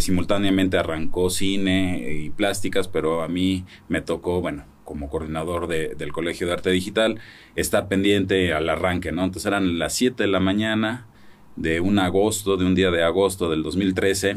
simultáneamente 0.00 0.76
arrancó 0.76 1.30
cine 1.30 2.12
y 2.12 2.28
plásticas, 2.28 2.88
pero 2.88 3.22
a 3.22 3.28
mí 3.28 3.64
me 3.88 4.02
tocó, 4.02 4.42
bueno, 4.42 4.64
como 4.92 5.08
coordinador 5.08 5.68
del 5.68 6.12
Colegio 6.12 6.46
de 6.46 6.52
Arte 6.52 6.68
Digital, 6.68 7.18
estar 7.56 7.88
pendiente 7.88 8.52
al 8.52 8.68
arranque, 8.68 9.10
¿no? 9.10 9.24
Entonces 9.24 9.46
eran 9.46 9.78
las 9.78 9.94
7 9.94 10.24
de 10.24 10.28
la 10.28 10.38
mañana, 10.38 11.06
de 11.56 11.80
un 11.80 11.98
agosto, 11.98 12.58
de 12.58 12.66
un 12.66 12.74
día 12.74 12.90
de 12.90 13.02
agosto 13.02 13.48
del 13.48 13.62
2013. 13.62 14.36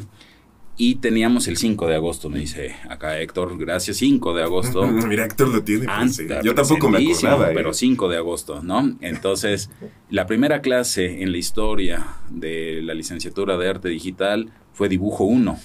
Y 0.78 0.96
teníamos 0.96 1.50
el 1.50 1.58
5 1.58 1.88
de 1.88 1.96
agosto, 1.96 2.30
me 2.30 2.40
dice 2.40 2.78
acá 2.90 3.20
Héctor, 3.20 3.58
gracias, 3.58 3.98
5 3.98 4.34
de 4.34 4.44
agosto. 4.44 4.88
Mira, 5.08 5.26
Héctor 5.26 5.50
lo 5.50 5.62
tiene. 5.62 5.88
Pues, 5.88 6.22
Yo 6.42 6.56
tampoco 6.56 6.88
me 6.88 7.00
acordaba. 7.00 7.52
¿eh? 7.52 7.54
Pero 7.54 7.74
5 7.74 8.08
de 8.08 8.16
agosto, 8.16 8.64
¿no? 8.64 8.96
Entonces, 9.02 9.70
la 10.10 10.26
primera 10.26 10.62
clase 10.62 11.22
en 11.22 11.34
la 11.34 11.38
historia 11.38 12.08
de 12.30 12.82
la 12.82 12.94
licenciatura 12.94 13.58
de 13.58 13.70
arte 13.70 13.90
digital 13.90 14.54
fue 14.72 14.88
dibujo 14.88 15.26
1, 15.26 15.60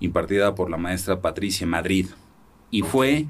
impartida 0.00 0.56
por 0.56 0.68
la 0.68 0.78
maestra 0.78 1.20
Patricia 1.20 1.64
Madrid. 1.64 2.06
Y 2.72 2.82
fue 2.82 3.26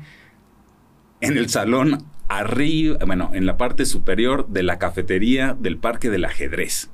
en 1.22 1.38
el 1.38 1.48
salón 1.48 2.04
arriba, 2.28 2.98
bueno, 3.06 3.30
en 3.32 3.46
la 3.46 3.56
parte 3.56 3.86
superior 3.86 4.46
de 4.48 4.62
la 4.62 4.78
cafetería 4.78 5.56
del 5.58 5.78
Parque 5.78 6.10
del 6.10 6.26
Ajedrez 6.26 6.90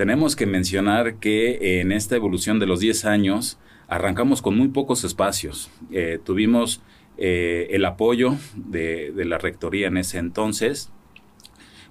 tenemos 0.00 0.34
que 0.34 0.46
mencionar 0.46 1.16
que 1.16 1.82
en 1.82 1.92
esta 1.92 2.16
evolución 2.16 2.58
de 2.58 2.64
los 2.64 2.80
10 2.80 3.04
años 3.04 3.58
arrancamos 3.86 4.40
con 4.40 4.56
muy 4.56 4.68
pocos 4.68 5.04
espacios. 5.04 5.70
Eh, 5.92 6.18
tuvimos 6.24 6.80
eh, 7.18 7.68
el 7.72 7.84
apoyo 7.84 8.36
de, 8.54 9.12
la 9.14 9.36
rectoría 9.36 9.88
en 9.88 9.98
ese 9.98 10.16
entonces 10.16 10.90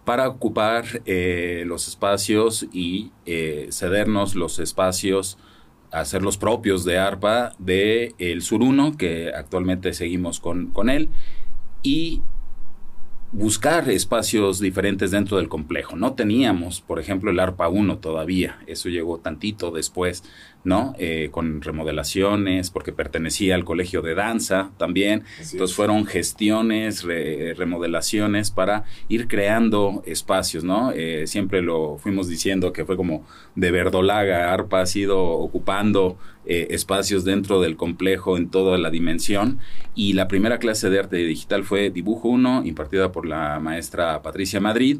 para 0.05 0.27
ocupar 0.27 1.03
eh, 1.05 1.65
los 1.67 1.87
espacios 1.87 2.65
y 2.73 3.11
cedernos 3.69 4.33
los 4.33 4.57
espacios, 4.57 5.37
hacerlos 5.91 6.39
propios 6.39 6.85
de 6.85 6.97
ARPA 6.97 7.51
de 7.59 8.15
el 8.17 8.41
Sur 8.41 8.63
1, 8.63 8.97
que 8.97 9.31
actualmente 9.35 9.93
seguimos 9.93 10.39
con, 10.39 10.71
con 10.71 10.89
él, 10.89 11.09
y 11.83 12.21
buscar 13.31 13.89
espacios 13.89 14.59
diferentes 14.59 15.11
dentro 15.11 15.37
del 15.37 15.49
complejo. 15.49 15.95
No 15.95 16.13
teníamos, 16.13 16.81
por 16.81 16.99
ejemplo, 16.99 17.29
el 17.31 17.39
ARPA 17.39 17.69
1 17.69 17.99
todavía, 17.99 18.59
eso 18.65 18.89
llegó 18.89 19.19
tantito 19.19 19.71
después, 19.71 20.23
¿no? 20.69 20.93
Eh, 20.99 21.29
con 21.31 21.61
remodelaciones, 21.61 22.69
porque 22.69 22.93
pertenecía 22.93 23.55
al 23.55 23.65
colegio 23.65 24.01
de 24.01 24.15
danza 24.15 24.71
también. 24.77 25.23
Entonces 25.51 25.75
fueron 25.75 26.05
gestiones, 26.05 27.03
remodelaciones 27.57 28.51
para 28.51 28.85
ir 29.09 29.27
creando 29.27 30.03
espacios, 30.05 30.63
¿no? 30.63 30.91
Eh, 30.91 31.27
siempre 31.27 31.61
lo 31.61 31.97
fuimos 31.97 32.29
diciendo 32.29 32.71
que 32.71 32.85
fue 32.85 32.95
como 32.95 33.25
de 33.55 33.71
verdolaga, 33.71 34.53
ARPA 34.53 34.81
ha 34.81 34.85
sido 34.85 35.19
ocupando 35.19 36.17
eh, 36.45 36.67
espacios 36.69 37.25
dentro 37.25 37.59
del 37.59 37.75
complejo 37.75 38.37
en 38.37 38.49
toda 38.49 38.77
la 38.77 38.91
dimensión. 38.91 39.59
Y 39.95 40.13
la 40.13 40.27
primera 40.27 40.59
clase 40.59 40.89
de 40.89 40.99
arte 40.99 41.17
digital 41.17 41.63
fue 41.63 41.89
Dibujo 41.89 42.29
1, 42.29 42.63
impartida 42.65 43.11
por 43.11 43.25
la 43.25 43.59
maestra 43.59 44.21
Patricia 44.21 44.61
Madrid. 44.61 44.99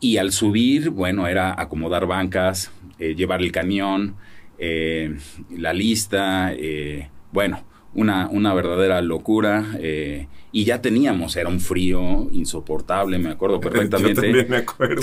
Y 0.00 0.16
al 0.16 0.32
subir, 0.32 0.90
bueno, 0.90 1.28
era 1.28 1.54
acomodar 1.60 2.06
bancas, 2.06 2.72
llevar 2.98 3.40
el 3.40 3.52
camión, 3.52 4.16
eh, 4.64 5.16
la 5.50 5.72
lista, 5.72 6.52
eh, 6.56 7.08
bueno, 7.32 7.64
una, 7.94 8.28
una, 8.28 8.54
verdadera 8.54 9.02
locura. 9.02 9.74
Eh, 9.80 10.28
y 10.52 10.62
ya 10.62 10.80
teníamos, 10.80 11.34
era 11.34 11.48
un 11.48 11.58
frío 11.58 12.28
insoportable, 12.30 13.18
me 13.18 13.30
acuerdo 13.30 13.58
perfectamente. 13.60 14.46
me 14.48 14.58
acuerdo. 14.58 15.02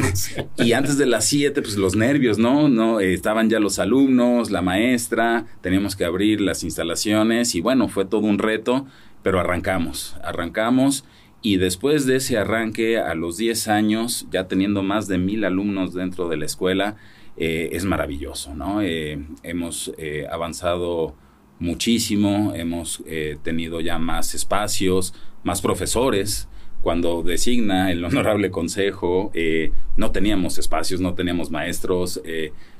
Y 0.58 0.72
antes 0.72 0.98
de 0.98 1.08
las 1.08 1.26
7, 1.26 1.62
pues 1.62 1.76
los 1.76 1.98
nervios, 1.98 2.38
¿no? 2.38 2.70
no 2.70 3.02
estaban 3.02 3.50
ya 3.50 3.60
los 3.60 3.80
alumnos, 3.80 4.50
la 4.50 4.62
maestra, 4.62 5.46
teníamos 5.60 5.98
que 5.98 6.06
abrir 6.06 6.40
las 6.40 6.64
instalaciones 6.64 7.54
y 7.54 7.60
bueno, 7.60 7.90
fue 7.90 8.06
todo 8.06 8.22
un 8.22 8.38
reto, 8.38 8.88
pero 9.24 9.42
arrancamos, 9.42 10.16
arrancamos. 10.24 11.04
Y 11.42 11.58
después 11.58 12.06
de 12.06 12.16
ese 12.16 12.38
arranque, 12.38 12.98
a 12.98 13.14
los 13.14 13.36
10 13.36 13.68
años, 13.68 14.26
ya 14.32 14.48
teniendo 14.48 14.84
más 14.84 15.10
de 15.10 15.18
mil 15.18 15.44
alumnos 15.44 15.94
dentro 15.94 16.30
de 16.30 16.38
la 16.38 16.46
escuela, 16.46 16.96
eh, 17.42 17.70
es 17.72 17.86
maravilloso, 17.86 18.54
¿no? 18.54 18.82
Eh, 18.82 19.18
hemos 19.44 19.94
eh, 19.98 20.28
avanzado 20.30 21.16
muchísimo, 21.58 22.54
hemos 22.54 23.02
tenido 23.44 23.80
ya 23.80 23.98
más 23.98 24.36
espacios, 24.36 25.14
más 25.44 25.62
profesores. 25.62 26.50
Cuando 26.82 27.24
designa 27.24 27.92
el 27.92 28.04
honorable 28.06 28.52
consejo, 28.52 29.32
no 29.96 30.12
teníamos 30.12 30.58
espacios, 30.58 31.00
no 31.00 31.14
teníamos 31.16 31.50
maestros, 31.50 32.22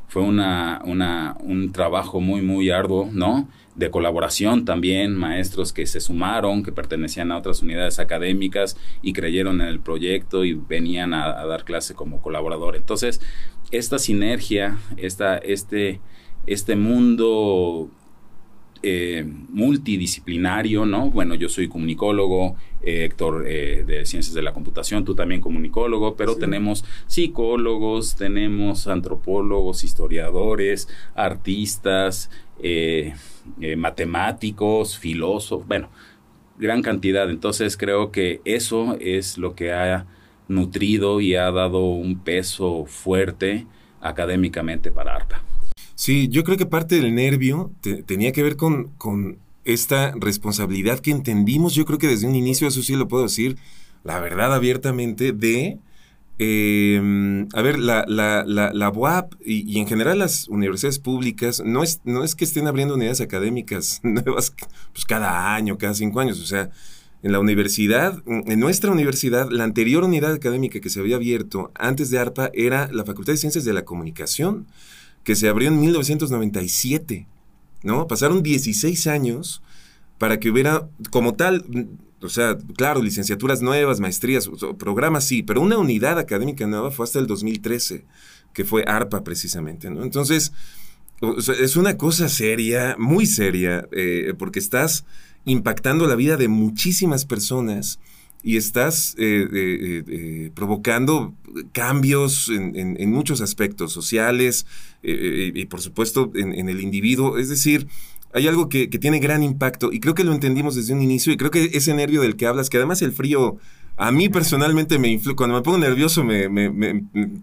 fue 0.10 0.24
una, 0.24 0.82
una, 0.86 1.38
un 1.40 1.72
trabajo 1.72 2.20
muy, 2.20 2.42
muy 2.42 2.72
arduo, 2.72 3.08
¿no? 3.14 3.48
De 3.76 3.92
colaboración 3.92 4.66
también, 4.66 5.16
maestros 5.16 5.72
que 5.72 5.86
se 5.86 6.00
sumaron, 6.02 6.64
que 6.64 6.72
pertenecían 6.72 7.32
a 7.32 7.38
otras 7.38 7.62
unidades 7.62 8.00
académicas 8.00 8.76
y 9.04 9.14
creyeron 9.14 9.62
en 9.62 9.68
el 9.68 9.80
proyecto 9.80 10.46
y 10.46 10.54
venían 10.54 11.14
a, 11.14 11.46
dar 11.46 11.64
clase 11.64 11.94
como 11.94 12.24
colaborador. 12.24 12.76
Entonces, 12.76 13.22
esta 13.72 14.00
sinergia, 14.00 14.78
esta, 14.98 15.38
este, 15.38 16.00
este 16.48 16.76
mundo 16.76 17.90
eh, 18.82 19.26
multidisciplinario, 19.50 20.86
¿no? 20.86 21.12
Bueno, 21.12 21.36
yo 21.36 21.50
soy 21.50 21.68
comunicólogo, 21.68 22.56
eh, 22.82 23.04
Héctor 23.04 23.44
eh, 23.46 23.84
de 23.86 24.06
Ciencias 24.06 24.34
de 24.34 24.42
la 24.42 24.54
Computación, 24.54 25.04
tú 25.04 25.16
también 25.16 25.42
comunicólogo, 25.42 26.16
pero 26.16 26.38
tenemos 26.38 26.86
psicólogos, 27.06 28.16
tenemos 28.16 28.88
antropólogos, 28.88 29.84
historiadores, 29.84 30.88
artistas, 31.14 32.32
matemáticos, 33.76 34.98
filósofos, 34.98 35.68
bueno, 35.68 35.90
gran 36.58 36.82
cantidad. 36.82 37.30
Entonces 37.30 37.76
creo 37.76 38.12
que 38.12 38.40
eso 38.46 38.96
es 39.02 39.38
lo 39.38 39.56
que 39.56 39.74
ha 39.74 40.08
nutrido 40.50 41.22
y 41.22 41.36
ha 41.36 41.50
dado 41.52 41.86
un 41.92 42.20
peso 42.20 42.86
fuerte 42.86 43.66
académicamente 44.02 44.92
para 44.92 45.16
ARPA. 45.16 45.42
Sí, 45.96 46.28
yo 46.30 46.44
creo 46.44 46.58
que 46.58 46.66
parte 46.66 46.96
del 46.96 47.14
nervio 47.16 47.72
tenía 48.06 48.32
que 48.32 48.44
ver 48.44 48.56
con, 48.56 48.90
con 48.98 49.38
esta 49.66 50.14
responsabilidad 50.16 51.00
que 51.00 51.12
entendimos, 51.12 51.76
yo 51.76 51.86
creo 51.86 52.00
que 52.00 52.08
desde 52.08 52.28
un 52.28 52.36
inicio, 52.36 52.68
eso 52.68 52.82
sí 52.82 52.96
lo 52.96 53.08
puedo 53.08 53.24
decir, 53.24 53.58
la 54.04 54.20
verdad 54.20 54.54
abiertamente, 54.54 55.34
de, 55.34 55.78
em, 56.38 57.48
a 57.54 57.62
ver, 57.62 57.80
la, 57.80 58.06
la, 58.08 58.44
la, 58.48 58.72
la 58.74 58.90
UAP 58.90 59.34
y, 59.46 59.78
en 59.80 59.88
general 59.88 60.20
las 60.20 60.48
universidades 60.48 61.00
públicas, 61.00 61.62
no 61.66 61.84
es, 61.84 62.02
no 62.06 62.24
es 62.24 62.36
que 62.36 62.46
estén 62.46 62.68
abriendo 62.68 62.96
unidades 62.96 63.22
académicas 63.22 64.00
nuevas 64.04 64.54
pues 64.94 65.06
cada 65.06 65.54
año, 65.54 65.78
cada 65.78 65.94
cinco 65.94 66.20
años, 66.22 66.40
o 66.40 66.46
sea, 66.46 66.70
en 67.22 67.32
la 67.32 67.40
universidad, 67.40 68.24
en 68.26 68.60
nuestra 68.60 68.92
universidad, 68.92 69.50
la 69.52 69.66
anterior 69.66 70.04
unidad 70.04 70.34
académica 70.34 70.80
que 70.80 70.90
se 70.90 71.00
había 71.00 71.18
abierto 71.18 71.72
antes 71.76 72.10
de 72.10 72.20
ARPA 72.20 72.50
era 72.54 72.90
la 72.94 73.04
Facultad 73.04 73.34
de 73.34 73.38
Ciencias 73.38 73.66
de 73.66 73.74
la 73.74 73.84
Comunicación 73.84 74.68
que 75.24 75.36
se 75.36 75.50
abrió 75.50 75.68
en 75.68 75.80
1997, 75.80 77.28
¿no? 77.84 78.08
Pasaron 78.08 78.42
16 78.42 79.08
años 79.08 79.62
para 80.18 80.40
que 80.40 80.50
hubiera, 80.50 80.88
como 81.12 81.36
tal, 81.36 81.90
o 82.22 82.30
sea, 82.30 82.58
claro, 82.78 83.02
licenciaturas 83.02 83.62
nuevas, 83.62 84.00
maestrías, 84.00 84.50
programas 84.78 85.26
sí, 85.26 85.44
pero 85.44 85.62
una 85.62 85.78
unidad 85.78 86.20
académica 86.20 86.68
nueva 86.68 86.90
fue 86.90 87.04
hasta 87.04 87.20
el 87.20 87.28
2013, 87.28 88.06
que 88.54 88.64
fue 88.64 88.84
ARPA 88.88 89.24
precisamente, 89.24 89.90
¿no? 89.90 90.04
Entonces, 90.04 90.54
es 91.60 91.76
una 91.76 91.98
cosa 91.98 92.30
seria, 92.30 92.96
muy 92.98 93.26
seria, 93.26 93.88
eh, 93.92 94.34
porque 94.38 94.60
estás 94.60 95.06
impactando 95.46 96.08
la 96.08 96.16
vida 96.16 96.38
de 96.38 96.48
muchísimas 96.48 97.26
personas 97.26 98.00
y 98.42 98.58
estás 98.58 99.16
eh, 99.18 99.48
eh, 99.52 100.04
eh, 100.08 100.52
provocando 100.54 101.34
cambios 101.74 102.50
en, 102.50 103.12
muchos 103.12 103.42
aspectos 103.42 103.92
sociales 103.92 104.66
y 105.04 105.66
por 105.66 105.82
supuesto 105.82 106.32
en, 106.36 106.70
el 106.70 106.82
individuo. 106.82 107.38
Es 107.38 107.50
decir, 107.50 107.88
hay 108.34 108.48
algo 108.48 108.70
que, 108.70 108.88
tiene 108.88 109.20
gran 109.20 109.44
impacto 109.44 109.92
y 109.92 110.00
creo 110.00 110.14
que 110.14 110.24
lo 110.24 110.32
entendimos 110.32 110.76
desde 110.76 110.94
un 110.94 111.02
inicio 111.02 111.34
y 111.34 111.38
creo 111.38 111.52
que 111.52 111.72
ese 111.74 111.94
nervio 111.94 112.22
del 112.22 112.36
que 112.36 112.46
hablas, 112.46 112.70
que 112.70 112.78
además 112.78 113.02
el 113.02 113.12
frío... 113.12 113.58
A 114.00 114.12
mí 114.12 114.30
personalmente 114.30 114.98
me 114.98 115.10
influye, 115.10 115.36
cuando 115.36 115.56
me 115.56 115.62
pongo 115.62 115.78
nervioso, 115.78 116.24
me, 116.24 116.48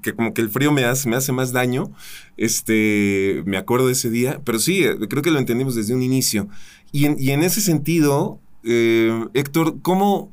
que 0.02 0.14
como 0.14 0.32
que 0.32 0.40
el 0.40 0.48
frío 0.48 0.72
me 0.72 0.84
hace, 0.84 1.08
me 1.08 1.16
hace 1.16 1.30
más 1.30 1.52
daño, 1.52 1.92
este, 2.36 3.42
me 3.44 3.58
acuerdo 3.58 3.86
de 3.86 3.92
ese 3.92 4.10
día, 4.10 4.40
pero 4.44 4.58
sí, 4.58 4.82
creo 5.08 5.22
que 5.22 5.30
lo 5.30 5.38
entendimos 5.38 5.74
desde 5.74 5.94
un 5.94 6.02
inicio. 6.02 6.48
Y 6.92 7.04
en, 7.04 7.16
y 7.18 7.30
en 7.30 7.42
ese 7.42 7.60
sentido, 7.60 8.40
Héctor, 8.64 9.82
¿cómo, 9.82 10.32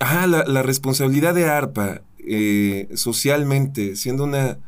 Ajá, 0.00 0.26
la, 0.26 0.62
responsabilidad 0.62 1.34
de 1.34 1.46
ARPA 1.46 2.02
eh, 2.18 2.88
socialmente, 2.94 3.96
siendo 3.96 4.24
una 4.24 4.58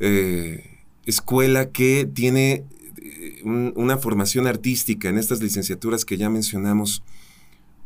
eh, 0.00 0.78
escuela 1.06 1.70
que 1.70 2.08
tiene 2.12 2.64
eh, 3.00 3.42
una 3.44 3.98
formación 3.98 4.46
artística 4.46 5.08
en 5.08 5.18
estas 5.18 5.40
licenciaturas 5.40 6.04
que 6.04 6.16
ya 6.16 6.28
mencionamos, 6.28 7.04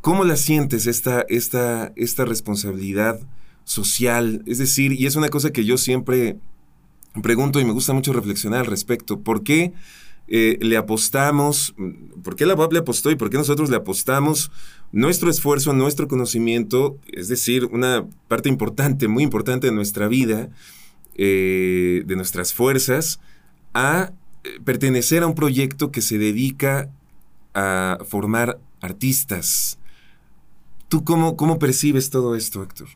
¿cómo 0.04 0.24
la 0.24 0.36
sientes 0.36 0.86
esta, 0.86 1.24
esta, 1.30 1.90
esta 1.96 2.26
responsabilidad 2.26 3.18
social? 3.64 4.42
Es 4.44 4.58
decir, 4.58 4.92
y 4.92 5.06
es 5.06 5.16
una 5.16 5.30
cosa 5.30 5.50
que 5.50 5.64
yo 5.64 5.78
siempre 5.78 6.36
pregunto 7.22 7.58
y 7.58 7.64
me 7.64 7.72
gusta 7.72 7.94
mucho 7.94 8.12
reflexionar 8.12 8.60
al 8.60 8.66
respecto, 8.66 9.20
¿por 9.20 9.42
qué 9.42 9.72
le 10.26 10.76
apostamos, 10.76 11.74
por 12.22 12.36
qué 12.36 12.44
la 12.44 12.54
UAP 12.54 12.74
le 12.74 12.78
apostó 12.80 13.10
y 13.10 13.16
por 13.16 13.30
qué 13.30 13.38
nosotros 13.38 13.70
le 13.70 13.76
apostamos 13.76 14.50
nuestro 14.92 15.30
esfuerzo, 15.30 15.72
nuestro 15.72 16.06
conocimiento, 16.06 16.98
es 17.10 17.28
decir, 17.28 17.64
una 17.72 18.06
parte 18.28 18.50
importante, 18.50 19.08
muy 19.08 19.22
importante 19.22 19.68
de 19.68 19.72
nuestra 19.72 20.06
vida, 20.06 20.50
eh, 21.14 22.02
de 22.04 22.16
nuestras 22.16 22.52
fuerzas, 22.52 23.20
a 23.72 24.12
eh, 24.44 24.60
pertenecer 24.62 25.22
a 25.22 25.26
un 25.28 25.34
proyecto 25.34 25.90
que 25.90 26.02
se 26.02 26.18
dedica 26.18 26.90
a 27.54 28.00
formar 28.06 28.58
artistas. 28.82 29.78
¿Tú 30.94 31.02
cómo, 31.02 31.36
cómo 31.36 31.58
percibes 31.58 32.08
todo 32.08 32.36
esto, 32.36 32.62
Héctor? 32.62 32.86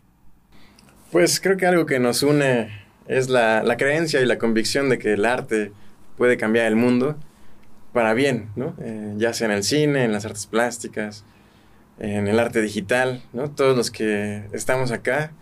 Pues 1.11 1.41
creo 1.41 1.57
que 1.57 1.67
algo 1.67 1.85
que 1.85 1.99
nos 1.99 2.23
une 2.23 2.69
es 3.09 3.29
la, 3.29 3.75
creencia 3.77 4.21
y 4.21 4.25
la 4.25 4.39
convicción 4.39 4.89
de 4.89 5.01
que 5.01 5.15
el 5.15 5.25
arte 5.25 5.73
puede 6.17 6.37
cambiar 6.37 6.67
el 6.67 6.77
mundo 6.77 7.17
para 7.93 8.15
bien, 8.15 8.51
¿no? 8.55 8.77
Eh, 8.81 9.15
ya 9.17 9.33
sea 9.33 9.47
en 9.47 9.53
el 9.53 9.65
cine, 9.65 10.05
en 10.05 10.13
las 10.13 10.25
artes 10.25 10.47
plásticas, 10.47 11.25
en 11.99 12.29
el 12.29 12.39
arte 12.39 12.63
digital, 12.63 13.21
¿no? 13.33 13.51
Todos 13.51 13.77
los 13.77 13.91
que 13.91 14.45
estamos 14.53 14.93
acá, 14.93 15.33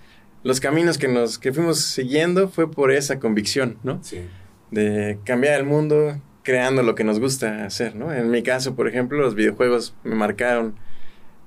los 0.42 0.58
caminos 0.58 0.96
que 0.96 1.08
nos 1.08 1.38
que 1.38 1.52
fuimos 1.52 1.82
siguiendo 1.82 2.48
fue 2.48 2.70
por 2.70 2.90
esa 2.90 3.18
convicción, 3.20 3.76
¿no? 3.82 4.02
Sí. 4.02 4.22
De 4.70 5.18
cambiar 5.24 5.60
el 5.60 5.66
mundo 5.66 6.22
creando 6.42 6.82
lo 6.82 6.94
que 6.94 7.04
nos 7.04 7.20
gusta 7.20 7.66
hacer, 7.66 7.94
¿no? 7.94 8.14
En 8.14 8.30
mi 8.30 8.42
caso, 8.42 8.74
por 8.74 8.88
ejemplo, 8.88 9.18
los 9.18 9.34
videojuegos 9.34 9.94
me 10.04 10.14
marcaron, 10.14 10.74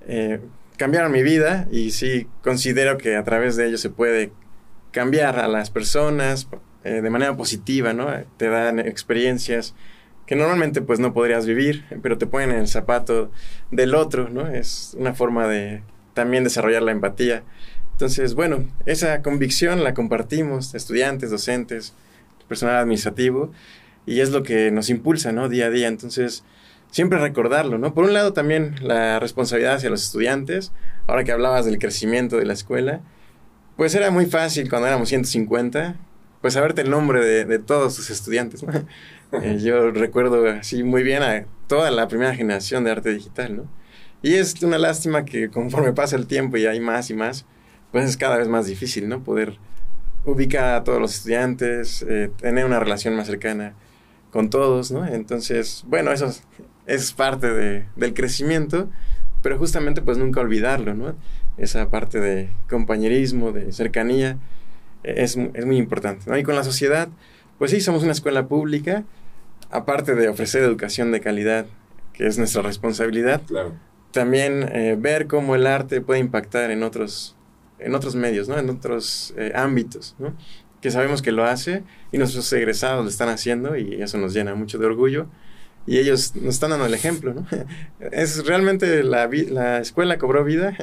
eh, 0.08 0.40
cambiaron 0.80 1.12
mi 1.12 1.22
vida 1.24 1.68
y 1.72 1.92
sí 1.92 2.26
considero 2.42 2.98
que 2.98 3.18
a 3.18 3.24
través 3.26 3.58
de 3.58 3.68
ellos 3.68 3.82
se 3.82 3.90
puede 3.90 4.32
cambiar 4.92 5.38
a 5.38 5.50
las 5.50 5.70
personas 5.70 6.48
eh, 6.86 7.02
de 7.02 7.10
manera 7.10 7.36
positiva, 7.36 7.92
¿no? 7.92 8.08
Te 8.38 8.48
dan 8.48 8.80
experiencias, 8.80 9.76
que 10.26 10.38
normalmente 10.38 10.82
pues 10.82 11.00
no 11.00 11.14
podrías 11.14 11.46
vivir, 11.46 11.84
pero 12.02 12.18
te 12.18 12.28
ponen 12.28 12.52
en 12.52 12.60
el 12.60 12.68
zapato 12.70 13.30
del 13.72 13.94
otro, 13.94 14.30
¿no? 14.30 14.48
Es 14.48 14.96
una 14.98 15.14
forma 15.14 15.48
de 15.48 15.84
también 16.14 16.46
desarrollar 16.46 16.82
la 16.82 16.94
empatía. 16.94 17.44
Entonces, 17.92 18.34
bueno, 18.34 18.66
esa 18.86 19.22
convicción 19.22 19.84
la 19.84 19.94
compartimos, 19.94 20.76
estudiantes, 20.76 21.30
docentes, 21.30 21.94
personal 22.48 22.78
administrativo, 22.78 23.52
y 24.06 24.22
es 24.22 24.30
lo 24.30 24.44
que 24.44 24.72
nos 24.72 24.90
impulsa, 24.90 25.34
¿no? 25.34 25.50
Día 25.50 25.66
a 25.66 25.70
día. 25.72 25.90
Entonces, 25.90 26.46
siempre 26.92 27.20
recordarlo, 27.20 27.78
¿no? 27.78 27.94
Por 27.94 28.06
un 28.06 28.14
lado 28.14 28.34
también 28.34 28.76
la 28.82 29.20
responsabilidad 29.20 29.76
hacia 29.76 29.90
los 29.90 30.04
estudiantes, 30.04 30.72
ahora 31.08 31.24
que 31.24 31.32
hablabas 31.32 31.66
del 31.66 31.80
crecimiento 31.80 32.38
de 32.38 32.46
la 32.46 32.54
escuela, 32.54 33.02
pues 33.78 33.96
era 33.96 34.12
muy 34.12 34.26
fácil 34.26 34.70
cuando 34.70 34.88
éramos 34.88 35.10
150, 35.10 35.96
pues 36.42 36.54
saberte 36.54 36.82
el 36.82 36.90
nombre 36.90 37.24
de, 37.24 37.46
de 37.46 37.60
todos 37.60 37.96
tus 37.96 38.10
estudiantes, 38.10 38.64
¿no? 38.64 38.74
Eh, 39.32 39.60
yo 39.62 39.92
recuerdo 39.92 40.50
así 40.50 40.82
muy 40.82 41.04
bien 41.04 41.22
a 41.22 41.46
toda 41.68 41.92
la 41.92 42.08
primera 42.08 42.34
generación 42.34 42.84
de 42.84 42.90
arte 42.90 43.14
digital, 43.14 43.58
¿no? 43.58 43.70
Y 44.24 44.34
es 44.34 44.62
una 44.64 44.80
lástima 44.80 45.24
que 45.24 45.52
conforme 45.52 45.94
pasa 45.94 46.16
el 46.16 46.26
tiempo 46.26 46.58
y 46.58 46.66
hay 46.66 46.80
más 46.80 47.12
y 47.12 47.14
más, 47.14 47.46
pues 47.92 48.06
es 48.10 48.18
cada 48.18 48.38
vez 48.38 48.48
más 48.48 48.66
difícil, 48.66 49.08
¿no? 49.08 49.24
Poder 49.24 49.60
ubicar 50.26 50.74
a 50.74 50.84
todos 50.84 51.00
los 51.00 51.16
estudiantes, 51.16 52.04
eh, 52.10 52.32
tener 52.38 52.66
una 52.66 52.80
relación 52.80 53.16
más 53.16 53.28
cercana 53.28 53.76
con 54.32 54.50
todos, 54.50 54.92
¿no? 54.92 55.06
Entonces, 55.06 55.84
bueno, 55.88 56.12
eso 56.12 56.34
es, 56.90 57.14
parte 57.14 57.52
de, 57.52 57.86
del 57.96 58.14
crecimiento, 58.14 58.90
pero 59.42 59.58
justamente 59.58 60.02
pues 60.02 60.18
nunca 60.18 60.42
olvidarlo, 60.42 60.94
¿no? 60.94 61.16
Esa 61.58 61.90
parte 61.90 62.20
de 62.20 62.50
compañerismo, 62.70 63.52
de 63.52 63.72
cercanía, 63.72 64.38
es, 65.04 65.38
es 65.54 65.66
muy 65.66 65.78
importante, 65.78 66.30
¿no? 66.30 66.38
Y 66.38 66.44
con 66.44 66.56
la 66.56 66.64
sociedad, 66.64 67.10
pues 67.58 67.72
sí, 67.72 67.82
somos 67.82 68.04
una 68.04 68.12
escuela 68.12 68.48
pública, 68.48 69.04
aparte 69.70 70.16
de 70.16 70.30
ofrecer 70.30 70.64
educación 70.64 71.12
de 71.12 71.22
calidad, 71.22 71.66
que 72.14 72.28
es 72.28 72.38
nuestra 72.38 72.62
responsabilidad, 72.62 73.42
también 74.12 74.70
eh, 74.74 74.98
ver 75.00 75.28
cómo 75.28 75.56
el 75.56 75.68
arte 75.68 76.02
puede 76.02 76.20
impactar 76.20 76.72
en 76.72 76.84
otros, 76.84 77.36
en 77.78 77.96
otros 77.96 78.16
medios, 78.16 78.50
¿no? 78.50 78.58
en 78.58 78.70
otros 78.70 79.34
eh, 79.38 79.52
ámbitos, 79.56 80.16
¿no? 80.20 80.34
que 80.82 80.92
sabemos 80.92 81.22
que 81.22 81.32
lo 81.32 81.46
hace 81.46 81.84
y 82.12 82.18
nuestros 82.18 82.52
egresados 82.54 83.04
lo 83.04 83.10
están 83.10 83.30
haciendo 83.30 83.76
y 83.76 84.02
eso 84.02 84.18
nos 84.18 84.34
llena 84.34 84.56
mucho 84.56 84.78
de 84.78 84.86
orgullo 84.86 85.28
y 85.90 85.98
ellos 85.98 86.36
nos 86.36 86.54
están 86.54 86.70
dando 86.70 86.86
el 86.86 86.94
ejemplo. 86.94 87.34
¿no? 87.34 87.48
es 88.12 88.46
realmente 88.46 89.02
la, 89.04 89.28
la 89.28 89.80
escuela 89.80 90.20
cobró 90.20 90.44
vida 90.44 90.78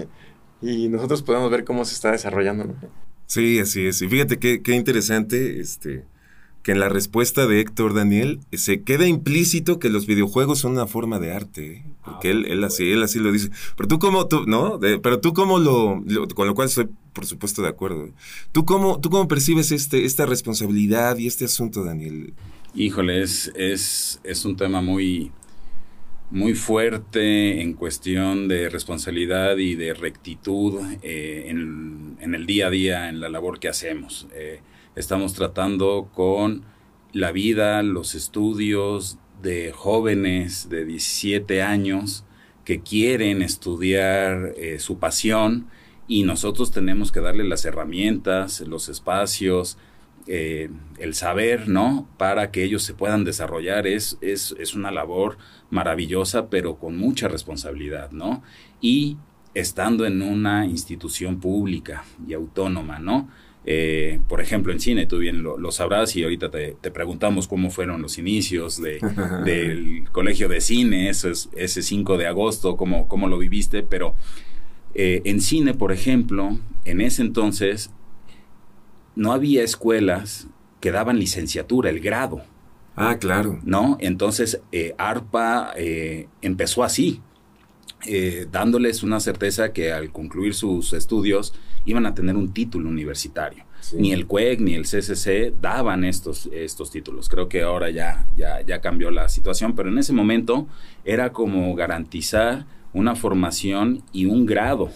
y 0.60 0.88
nosotros 0.88 1.22
podemos 1.22 1.48
ver 1.48 1.64
cómo 1.64 1.84
se 1.84 1.94
está 1.94 2.10
desarrollando. 2.10 2.64
¿no? 2.64 2.74
Sí, 3.26 3.60
así 3.60 3.86
es. 3.86 4.02
Y 4.02 4.08
fíjate 4.08 4.38
qué, 4.40 4.62
qué 4.62 4.74
interesante, 4.74 5.60
este 5.60 6.04
que 6.64 6.72
en 6.72 6.80
la 6.80 6.88
respuesta 6.88 7.46
de 7.46 7.60
Héctor 7.60 7.94
Daniel 7.94 8.40
se 8.50 8.82
queda 8.82 9.06
implícito 9.06 9.78
que 9.78 9.88
los 9.88 10.06
videojuegos 10.06 10.58
son 10.58 10.72
una 10.72 10.88
forma 10.88 11.20
de 11.20 11.32
arte, 11.32 11.66
¿eh? 11.74 11.84
porque 12.04 12.32
él, 12.32 12.44
él, 12.46 12.64
así, 12.64 12.90
él 12.90 13.04
así 13.04 13.20
lo 13.20 13.30
dice. 13.30 13.50
Pero 13.76 13.86
tú 13.86 14.00
cómo, 14.00 14.26
tú, 14.26 14.46
¿no? 14.46 14.80
pero 14.80 15.20
tú 15.20 15.32
cómo 15.32 15.60
lo, 15.60 16.02
con 16.34 16.48
lo 16.48 16.56
cual 16.56 16.66
estoy 16.66 16.88
por 17.12 17.24
supuesto 17.24 17.62
de 17.62 17.68
acuerdo. 17.68 18.08
¿Tú 18.50 18.64
cómo, 18.64 19.00
tú 19.00 19.10
cómo 19.10 19.28
percibes 19.28 19.70
este, 19.70 20.06
esta 20.06 20.26
responsabilidad 20.26 21.16
y 21.18 21.28
este 21.28 21.44
asunto, 21.44 21.84
Daniel? 21.84 22.34
Híjole, 22.76 23.22
es, 23.22 23.50
es, 23.56 24.44
un 24.44 24.56
tema 24.56 24.82
muy, 24.82 25.32
muy 26.30 26.54
fuerte 26.54 27.62
en 27.62 27.72
cuestión 27.72 28.48
de 28.48 28.68
responsabilidad 28.68 29.56
y 29.56 29.74
de 29.76 29.94
rectitud 29.94 30.80
eh, 31.02 31.46
en, 31.48 32.18
en, 32.20 32.34
el 32.34 32.46
día 32.46 32.66
a 32.66 32.70
día, 32.70 33.08
en 33.08 33.20
la 33.20 33.30
labor 33.30 33.58
que 33.58 33.68
hacemos. 33.68 34.28
Eh, 34.34 34.60
Estamos 34.96 35.34
tratando 35.34 36.10
con 36.14 36.64
la 37.12 37.30
vida, 37.30 37.82
los 37.82 38.14
estudios 38.14 39.18
de 39.42 39.72
jóvenes 39.72 40.70
de 40.70 40.86
17 40.86 41.60
años 41.60 42.24
que 42.64 42.80
quieren 42.80 43.42
estudiar 43.42 44.54
eh, 44.56 44.78
su 44.78 44.98
pasión 44.98 45.68
y 46.08 46.22
nosotros 46.22 46.72
tenemos 46.72 47.12
que 47.12 47.20
darle 47.20 47.44
las 47.44 47.66
herramientas, 47.66 48.62
los 48.62 48.88
espacios, 48.88 49.76
eh, 50.26 50.70
el 50.98 51.14
saber, 51.14 51.68
¿no? 51.68 52.08
Para 52.18 52.50
que 52.50 52.64
ellos 52.64 52.82
se 52.82 52.94
puedan 52.94 53.24
desarrollar. 53.24 53.86
Es, 53.86 54.18
es, 54.20 54.54
es, 54.58 54.74
una 54.74 54.90
labor 54.90 55.38
maravillosa, 55.70 56.50
pero 56.50 56.76
con 56.78 56.96
mucha 56.96 57.28
responsabilidad, 57.28 58.10
¿no? 58.10 58.42
Y 58.80 59.16
estando 59.54 60.04
en 60.04 60.22
una 60.22 60.66
institución 60.66 61.40
pública 61.40 62.04
y 62.26 62.34
autónoma, 62.34 62.98
¿no? 62.98 63.28
Eh, 63.68 64.20
por 64.28 64.40
ejemplo, 64.40 64.72
en 64.72 64.78
cine, 64.78 65.06
tú 65.06 65.18
bien 65.18 65.42
lo, 65.42 65.72
sabrás 65.72 66.14
y 66.14 66.22
ahorita 66.22 66.50
te, 66.50 66.90
preguntamos 66.92 67.48
cómo 67.48 67.70
fueron 67.70 68.00
los 68.00 68.16
inicios 68.16 68.80
de, 68.80 69.00
del 69.44 70.08
colegio 70.12 70.48
de 70.48 70.60
cine, 70.60 71.08
eso 71.08 71.28
es, 71.30 71.48
ese 71.56 71.82
5 71.82 72.16
de 72.16 72.28
agosto, 72.28 72.76
cómo, 72.76 73.08
cómo 73.08 73.26
lo 73.26 73.38
viviste, 73.38 73.82
pero 73.82 74.14
eh, 74.94 75.20
en 75.24 75.40
cine, 75.40 75.74
por 75.74 75.90
ejemplo, 75.90 76.58
en 76.84 77.00
ese 77.00 77.22
entonces 77.22 77.90
no 79.16 79.32
había 79.32 79.64
escuelas 79.64 80.46
que 80.80 80.92
daban 80.92 81.18
licenciatura, 81.18 81.90
el 81.90 82.00
grado. 82.00 82.42
Ah, 82.94 83.18
claro. 83.18 83.58
¿No? 83.64 83.96
Entonces, 84.00 84.60
eh, 84.72 84.94
ARPA 84.96 85.74
empezó 86.40 86.84
así, 86.84 87.20
dándoles 88.50 89.02
una 89.02 89.18
certeza 89.18 89.72
que 89.72 89.92
al 89.92 90.12
concluir 90.12 90.54
sus 90.54 90.92
estudios 90.92 91.52
iban 91.84 92.06
a 92.06 92.14
tener 92.14 92.36
un 92.36 92.52
título 92.52 92.88
universitario. 92.88 93.64
Ni 93.94 94.12
el 94.12 94.26
CUEC 94.26 94.60
ni 94.60 94.74
el 94.74 94.84
CCC 94.84 95.54
daban 95.60 96.04
estos, 96.04 96.48
estos 96.52 96.90
títulos. 96.90 97.28
Creo 97.28 97.48
que 97.48 97.62
ahora 97.62 97.90
ya, 97.90 98.26
ya, 98.36 98.60
ya 98.62 98.80
cambió 98.80 99.10
la 99.10 99.28
situación, 99.28 99.74
pero 99.74 99.88
en 99.88 99.98
ese 99.98 100.12
momento 100.12 100.66
era 101.04 101.32
como 101.32 101.74
garantizar 101.74 102.66
una 102.92 103.14
formación 103.14 104.02
y 104.12 104.26
un 104.26 104.46
grado 104.46 104.90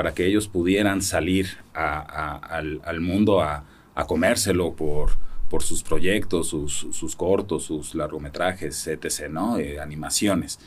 para 0.00 0.14
que 0.14 0.24
ellos 0.24 0.48
pudieran 0.48 1.02
salir 1.02 1.58
al, 1.74 3.00
mundo 3.02 3.42
a, 3.42 3.66
comérselo 4.06 4.72
por, 4.74 5.10
sus 5.60 5.82
proyectos, 5.82 6.48
sus, 6.48 7.16
cortos, 7.16 7.64
sus 7.64 7.94
largometrajes, 7.94 8.86
etc., 8.86 9.28
¿no? 9.30 9.58
Eh, 9.58 9.78
animaciones. 9.78 10.58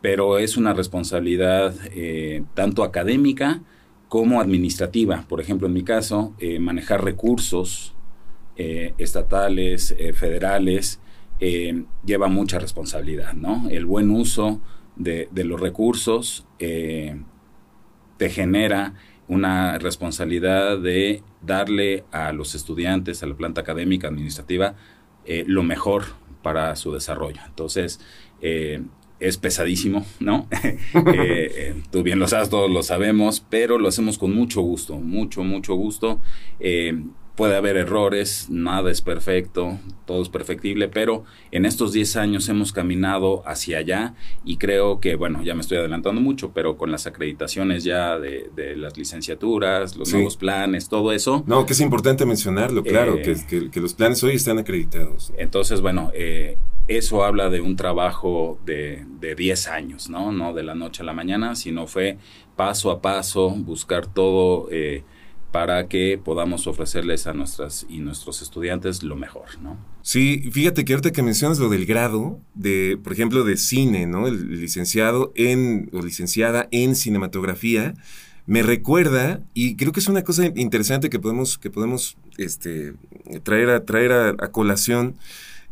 Pero 0.00 0.38
es 0.38 0.56
una 0.56 0.72
responsabilidad 0.72 1.74
eh, 1.92 2.44
tanto 2.54 2.82
académica 2.82 3.60
como 4.08 4.40
administrativa. 4.40 5.26
Por 5.28 5.42
ejemplo, 5.42 5.66
en 5.66 5.74
mi 5.74 5.82
caso, 5.82 6.32
eh, 6.38 6.58
manejar 6.58 7.04
recursos 7.04 7.94
estatales, 8.56 9.94
federales, 10.14 10.98
lleva 12.06 12.28
mucha 12.28 12.58
responsabilidad. 12.58 13.34
El 13.70 13.84
buen 13.84 14.10
uso 14.10 14.62
de 14.96 15.28
los 15.44 15.60
recursos 15.60 16.46
te 18.18 18.28
genera 18.28 18.94
una 19.26 19.78
responsabilidad 19.78 20.78
de 20.78 21.22
darle 21.40 22.04
a 22.12 22.32
los 22.32 22.54
estudiantes, 22.54 23.22
a 23.22 23.26
la 23.26 23.34
planta 23.34 23.62
académica, 23.62 24.08
administrativa, 24.08 24.74
lo 25.46 25.62
mejor 25.62 26.04
para 26.42 26.74
su 26.76 26.92
desarrollo. 26.92 27.40
Entonces, 27.46 28.00
es 29.20 29.36
pesadísimo, 29.36 30.06
¿no? 30.20 30.48
Eh, 31.14 31.50
eh, 31.54 31.82
tú 31.90 32.02
bien 32.02 32.18
lo 32.18 32.28
sabes, 32.28 32.50
todos 32.50 32.70
lo 32.70 32.82
sabemos, 32.82 33.44
pero 33.48 33.78
lo 33.78 33.88
hacemos 33.88 34.18
con 34.18 34.34
mucho 34.34 34.60
gusto, 34.62 34.96
mucho, 34.96 35.42
mucho 35.44 35.74
gusto. 35.74 36.20
Eh, 37.38 37.42
puede 37.48 37.56
haber 37.56 37.76
errores, 37.76 38.48
nada 38.50 38.90
es 38.90 39.00
perfecto, 39.00 39.78
todo 40.06 40.22
es 40.22 40.28
perfectible, 40.28 40.88
pero 40.88 41.24
en 41.52 41.66
estos 41.66 41.92
10 41.92 42.16
años 42.16 42.48
hemos 42.48 42.72
caminado 42.72 43.44
hacia 43.46 43.78
allá 43.78 44.14
y 44.44 44.56
creo 44.56 44.98
que, 44.98 45.14
bueno, 45.14 45.42
ya 45.44 45.54
me 45.54 45.60
estoy 45.60 45.78
adelantando 45.78 46.20
mucho, 46.20 46.50
pero 46.52 46.76
con 46.76 46.90
las 46.90 47.06
acreditaciones 47.06 47.84
ya 47.84 48.18
de, 48.18 48.50
las 48.76 48.96
licenciaturas, 48.96 49.96
los 49.96 50.12
nuevos 50.12 50.36
planes, 50.36 50.88
todo 50.88 51.12
eso. 51.12 51.44
No, 51.46 51.64
que 51.64 51.74
es 51.74 51.80
importante 51.80 52.26
mencionarlo, 52.26 52.82
claro, 52.82 53.18
que, 53.22 53.70
que, 53.70 53.80
los 53.80 53.94
planes 53.94 54.22
hoy 54.24 54.34
están 54.34 54.58
acreditados. 54.58 55.32
Entonces, 55.38 55.80
bueno, 55.80 56.10
eh, 56.14 56.58
eso 56.88 57.22
habla 57.22 57.50
de 57.50 57.60
un 57.60 57.76
trabajo 57.76 58.58
de, 58.64 59.04
de 59.20 59.36
10 59.36 59.68
años, 59.68 60.10
¿no? 60.10 60.32
No 60.32 60.54
de 60.54 60.64
la 60.64 60.74
noche 60.74 61.02
a 61.02 61.06
la 61.06 61.12
mañana, 61.12 61.54
sino 61.54 61.86
fue 61.86 62.18
paso 62.56 62.90
a 62.90 63.00
paso 63.00 63.50
buscar 63.50 64.06
todo 64.06 64.68
eh, 64.72 65.04
para 65.50 65.88
que 65.88 66.20
podamos 66.22 66.66
ofrecerles 66.66 67.26
a 67.26 67.32
nuestras 67.32 67.86
y 67.88 67.98
nuestros 67.98 68.42
estudiantes 68.42 69.02
lo 69.02 69.16
mejor, 69.16 69.58
¿no? 69.62 69.78
Sí, 70.02 70.50
fíjate 70.52 70.84
que 70.84 70.92
ahorita 70.92 71.12
que 71.12 71.22
mencionas 71.22 71.58
lo 71.58 71.68
del 71.68 71.86
grado, 71.86 72.40
de, 72.54 72.98
por 73.02 73.12
ejemplo, 73.12 73.44
de 73.44 73.56
cine, 73.56 74.06
¿no? 74.06 74.26
El 74.26 74.60
licenciado 74.60 75.32
en, 75.34 75.88
o 75.92 76.02
licenciada 76.02 76.68
en 76.70 76.94
cinematografía, 76.94 77.94
me 78.46 78.62
recuerda, 78.62 79.42
y 79.54 79.76
creo 79.76 79.92
que 79.92 80.00
es 80.00 80.08
una 80.08 80.22
cosa 80.22 80.46
interesante 80.54 81.10
que 81.10 81.18
podemos, 81.18 81.58
que 81.58 81.70
podemos 81.70 82.16
este, 82.36 82.94
traer, 83.42 83.70
a, 83.70 83.84
traer 83.84 84.12
a 84.12 84.48
colación, 84.52 85.16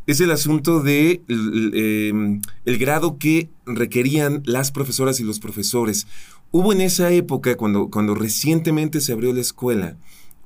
es 0.06 0.20
el 0.20 0.30
asunto 0.30 0.80
de 0.82 1.22
em, 1.28 2.40
el, 2.64 2.78
grado 2.78 3.18
que 3.18 3.50
requerían 3.66 4.42
las 4.46 4.70
profesoras 4.70 5.18
y 5.18 5.24
los 5.24 5.40
profesores. 5.40 6.06
Hubo 6.50 6.72
en 6.72 6.80
esa 6.80 7.10
época, 7.10 7.56
cuando, 7.56 7.90
cuando 7.90 8.14
recientemente 8.14 9.00
se 9.00 9.12
abrió 9.12 9.32
la 9.32 9.40
escuela, 9.40 9.96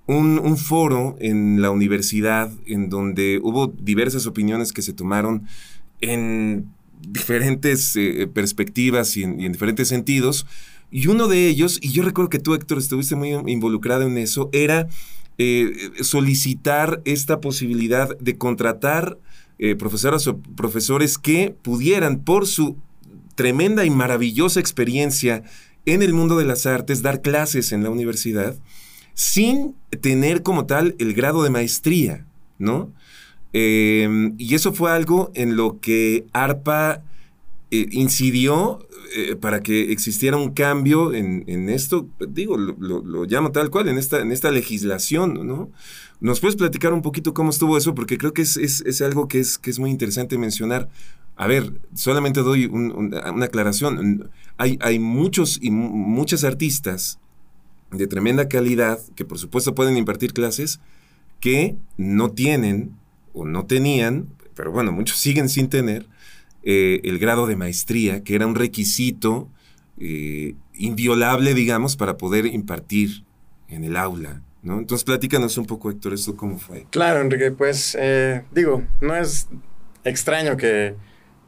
un, 0.07 0.57
foro 0.57 1.17
en 1.21 1.63
la 1.63 1.71
universidad 1.71 2.51
en 2.67 2.89
donde 2.89 3.39
hubo 3.43 3.69
diversas 3.69 4.27
opiniones 4.27 4.73
que 4.73 4.83
se 4.83 4.93
tomaron 4.93 5.47
en 6.01 6.67
diferentes 7.07 7.95
eh, 7.97 8.29
perspectivas 8.33 9.17
y 9.17 9.23
en, 9.23 9.53
diferentes 9.53 9.89
sentidos. 9.89 10.47
Y 10.91 11.07
uno 11.07 11.29
de 11.29 11.47
ellos, 11.47 11.79
y 11.81 11.93
yo 11.93 12.03
recuerdo 12.03 12.31
que 12.31 12.41
tú, 12.41 12.55
Héctor, 12.55 12.79
estuviste 12.79 13.15
muy 13.15 13.31
involucrado 13.31 14.03
en 14.03 14.19
eso, 14.19 14.51
era 14.53 14.89
eh, 15.39 15.73
solicitar 16.01 17.01
esta 17.05 17.41
posibilidad 17.41 18.19
de 18.19 18.37
contratar 18.37 19.17
eh, 19.61 19.77
profesoras 19.77 20.27
o 20.27 20.39
profesores 20.39 21.19
que 21.19 21.55
pudieran, 21.63 22.21
por 22.21 22.47
su 22.47 22.77
tremenda 23.37 23.85
y 23.85 23.91
maravillosa 23.91 24.59
experiencia 24.59 25.45
en 25.87 26.03
el 26.03 26.13
mundo 26.13 26.37
de 26.37 26.45
las 26.45 26.67
artes, 26.67 27.03
dar 27.03 27.23
clases 27.23 27.73
en 27.73 27.83
la 27.83 27.91
universidad 27.91 28.57
sin 29.15 29.75
tener 30.01 30.43
como 30.43 30.67
tal 30.67 30.95
el 30.99 31.13
grado 31.15 31.43
de 31.43 31.51
maestría, 31.51 32.25
¿no? 32.59 32.93
Em, 33.53 34.35
y 34.39 34.55
eso 34.55 34.73
fue 34.73 34.93
algo 34.93 35.31
en 35.35 35.57
lo 35.57 35.81
que 35.81 36.27
ARPA 36.33 37.03
eh, 37.73 37.87
incidió 37.93 38.87
eh, 39.15 39.37
para 39.37 39.63
que 39.63 39.93
existiera 39.93 40.37
un 40.37 40.53
cambio 40.53 41.13
en, 41.15 41.69
esto, 41.69 42.09
digo, 42.29 42.57
lo, 42.57 43.25
llamo 43.25 43.53
tal 43.53 43.71
cual, 43.71 43.89
en 43.89 43.99
esta, 43.99 44.21
en 44.21 44.33
esta 44.33 44.51
legislación, 44.51 45.47
¿no? 45.47 45.71
¿Nos 46.21 46.41
puedes 46.41 46.57
platicar 46.57 46.93
un 46.93 47.03
poquito 47.03 47.33
cómo 47.33 47.51
estuvo 47.51 47.79
eso? 47.79 47.95
Porque 47.95 48.19
creo 48.19 48.33
que 48.33 48.43
es, 48.43 49.03
algo 49.03 49.29
que 49.29 49.41
es, 49.41 49.57
que 49.57 49.71
es 49.71 49.79
muy 49.79 49.91
interesante 49.91 50.37
mencionar. 50.37 50.89
A 51.37 51.47
ver, 51.47 51.73
solamente 51.95 52.41
doy 52.41 52.67
una 52.67 53.47
aclaración. 53.47 54.31
Hay, 54.59 54.79
hay 54.81 54.99
muchos 54.99 55.59
y 55.63 55.71
muchas 55.71 56.45
artistas 56.45 57.19
de 57.91 58.07
tremenda 58.07 58.49
calidad 58.49 59.01
que 59.15 59.25
por 59.25 59.39
supuesto 59.39 59.75
pueden 59.75 59.97
impartir 59.97 60.33
clases 60.33 60.81
que 61.41 61.77
no 61.97 62.31
tienen 62.31 62.97
o 63.33 63.45
no 63.45 63.67
tenían, 63.67 64.29
pero 64.55 64.73
bueno, 64.73 64.93
muchos 64.93 65.19
siguen 65.19 65.49
sin 65.49 65.69
tener 65.69 66.07
eh, 66.63 67.01
el 67.05 67.19
grado 67.19 67.47
de 67.47 67.57
maestría, 67.57 68.23
que 68.23 68.35
era 68.35 68.47
un 68.47 68.55
requisito 68.55 69.49
eh, 69.99 70.55
inviolable, 70.75 71.55
digamos, 71.55 71.97
para 71.97 72.17
poder 72.17 72.47
impartir 72.47 73.25
en 73.69 73.85
el 73.85 73.97
aula. 73.97 74.43
¿no? 74.63 74.79
Entonces, 74.79 75.05
platícanos 75.05 75.57
un 75.59 75.67
poco, 75.67 75.91
Héctor, 75.91 76.15
esto 76.15 76.37
cómo 76.37 76.59
fue. 76.59 76.87
Claro, 76.91 77.21
Enrique, 77.21 77.51
pues 77.51 77.97
eh, 77.99 78.43
digo, 78.53 78.83
no 79.01 79.17
es 79.17 79.49
extraño 80.05 80.57
que 80.57 80.95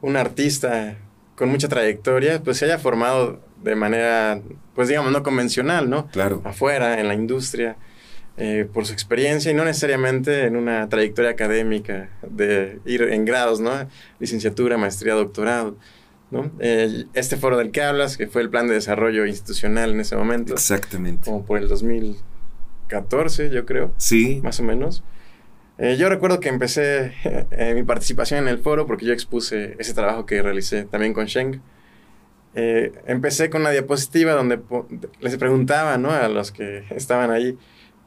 un 0.01 0.17
artista 0.17 0.97
con 1.35 1.49
mucha 1.49 1.67
trayectoria, 1.67 2.41
pues 2.41 2.57
se 2.57 2.65
haya 2.65 2.79
formado 2.79 3.41
de 3.63 3.75
manera, 3.75 4.41
pues 4.75 4.87
digamos, 4.87 5.11
no 5.11 5.23
convencional, 5.23 5.89
¿no? 5.89 6.07
Claro. 6.07 6.41
Afuera, 6.43 6.99
en 6.99 7.07
la 7.07 7.13
industria. 7.13 7.77
Eh, 8.35 8.67
por 8.73 8.87
su 8.87 8.93
experiencia 8.93 9.51
y 9.51 9.53
no 9.53 9.63
necesariamente 9.63 10.45
en 10.45 10.55
una 10.55 10.89
trayectoria 10.89 11.29
académica 11.29 12.09
de 12.27 12.79
ir 12.83 13.03
en 13.03 13.25
grados, 13.25 13.59
¿no? 13.59 13.71
Licenciatura, 14.19 14.75
maestría, 14.75 15.13
doctorado. 15.13 15.77
¿no? 16.31 16.49
Eh, 16.57 17.05
este 17.13 17.37
foro 17.37 17.57
del 17.57 17.69
que 17.69 17.83
hablas, 17.83 18.17
que 18.17 18.25
fue 18.25 18.41
el 18.41 18.49
plan 18.49 18.67
de 18.67 18.73
desarrollo 18.73 19.27
institucional 19.27 19.91
en 19.91 19.99
ese 19.99 20.15
momento. 20.15 20.53
Exactamente. 20.53 21.25
Como 21.25 21.45
por 21.45 21.59
el 21.59 21.67
2014, 21.67 23.51
yo 23.51 23.67
creo. 23.67 23.93
Sí. 23.97 24.41
Más 24.43 24.59
o 24.59 24.63
menos. 24.63 25.03
Eh, 25.77 25.95
yo 25.99 26.09
recuerdo 26.09 26.39
que 26.39 26.49
empecé 26.49 27.13
mi 27.75 27.83
participación 27.83 28.39
en 28.39 28.47
el 28.47 28.57
foro 28.57 28.87
porque 28.87 29.05
yo 29.05 29.13
expuse 29.13 29.75
ese 29.77 29.93
trabajo 29.93 30.25
que 30.25 30.41
realicé 30.41 30.85
también 30.85 31.13
con 31.13 31.27
Sheng. 31.27 31.61
empecé 32.55 33.51
con 33.51 33.61
una 33.61 33.69
diapositiva 33.69 34.33
donde 34.33 34.59
les 35.19 35.37
preguntaba 35.37 35.99
¿no? 35.99 36.09
a 36.09 36.27
los 36.29 36.51
que 36.51 36.83
estaban 36.89 37.29
ahí 37.29 37.59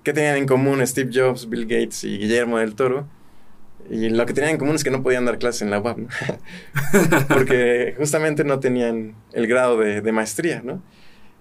¿Qué 0.07 0.12
tenían 0.12 0.37
en 0.37 0.47
común 0.47 0.87
Steve 0.87 1.11
Jobs, 1.12 1.49
Bill 1.49 1.64
Gates 1.64 2.05
y 2.05 2.16
Guillermo 2.16 2.59
del 2.59 2.77
Toro? 2.77 3.09
Y 3.90 4.09
lo 4.09 4.25
que 4.25 4.35
tenían 4.35 4.53
en 4.53 4.59
común 4.59 4.77
es 4.77 4.85
que 4.85 4.92
no 4.92 5.03
podían 5.03 5.25
dar 5.25 5.37
clases 5.37 5.62
en 5.62 5.71
la 5.71 5.81
UAP, 5.81 5.99
¿no? 5.99 6.09
Porque 7.29 7.92
justamente 7.99 8.45
no 8.45 8.61
tenían 8.61 9.16
el 9.33 9.49
grado 9.49 9.77
de, 9.81 10.12
maestría, 10.12 10.62
¿no? 10.64 10.81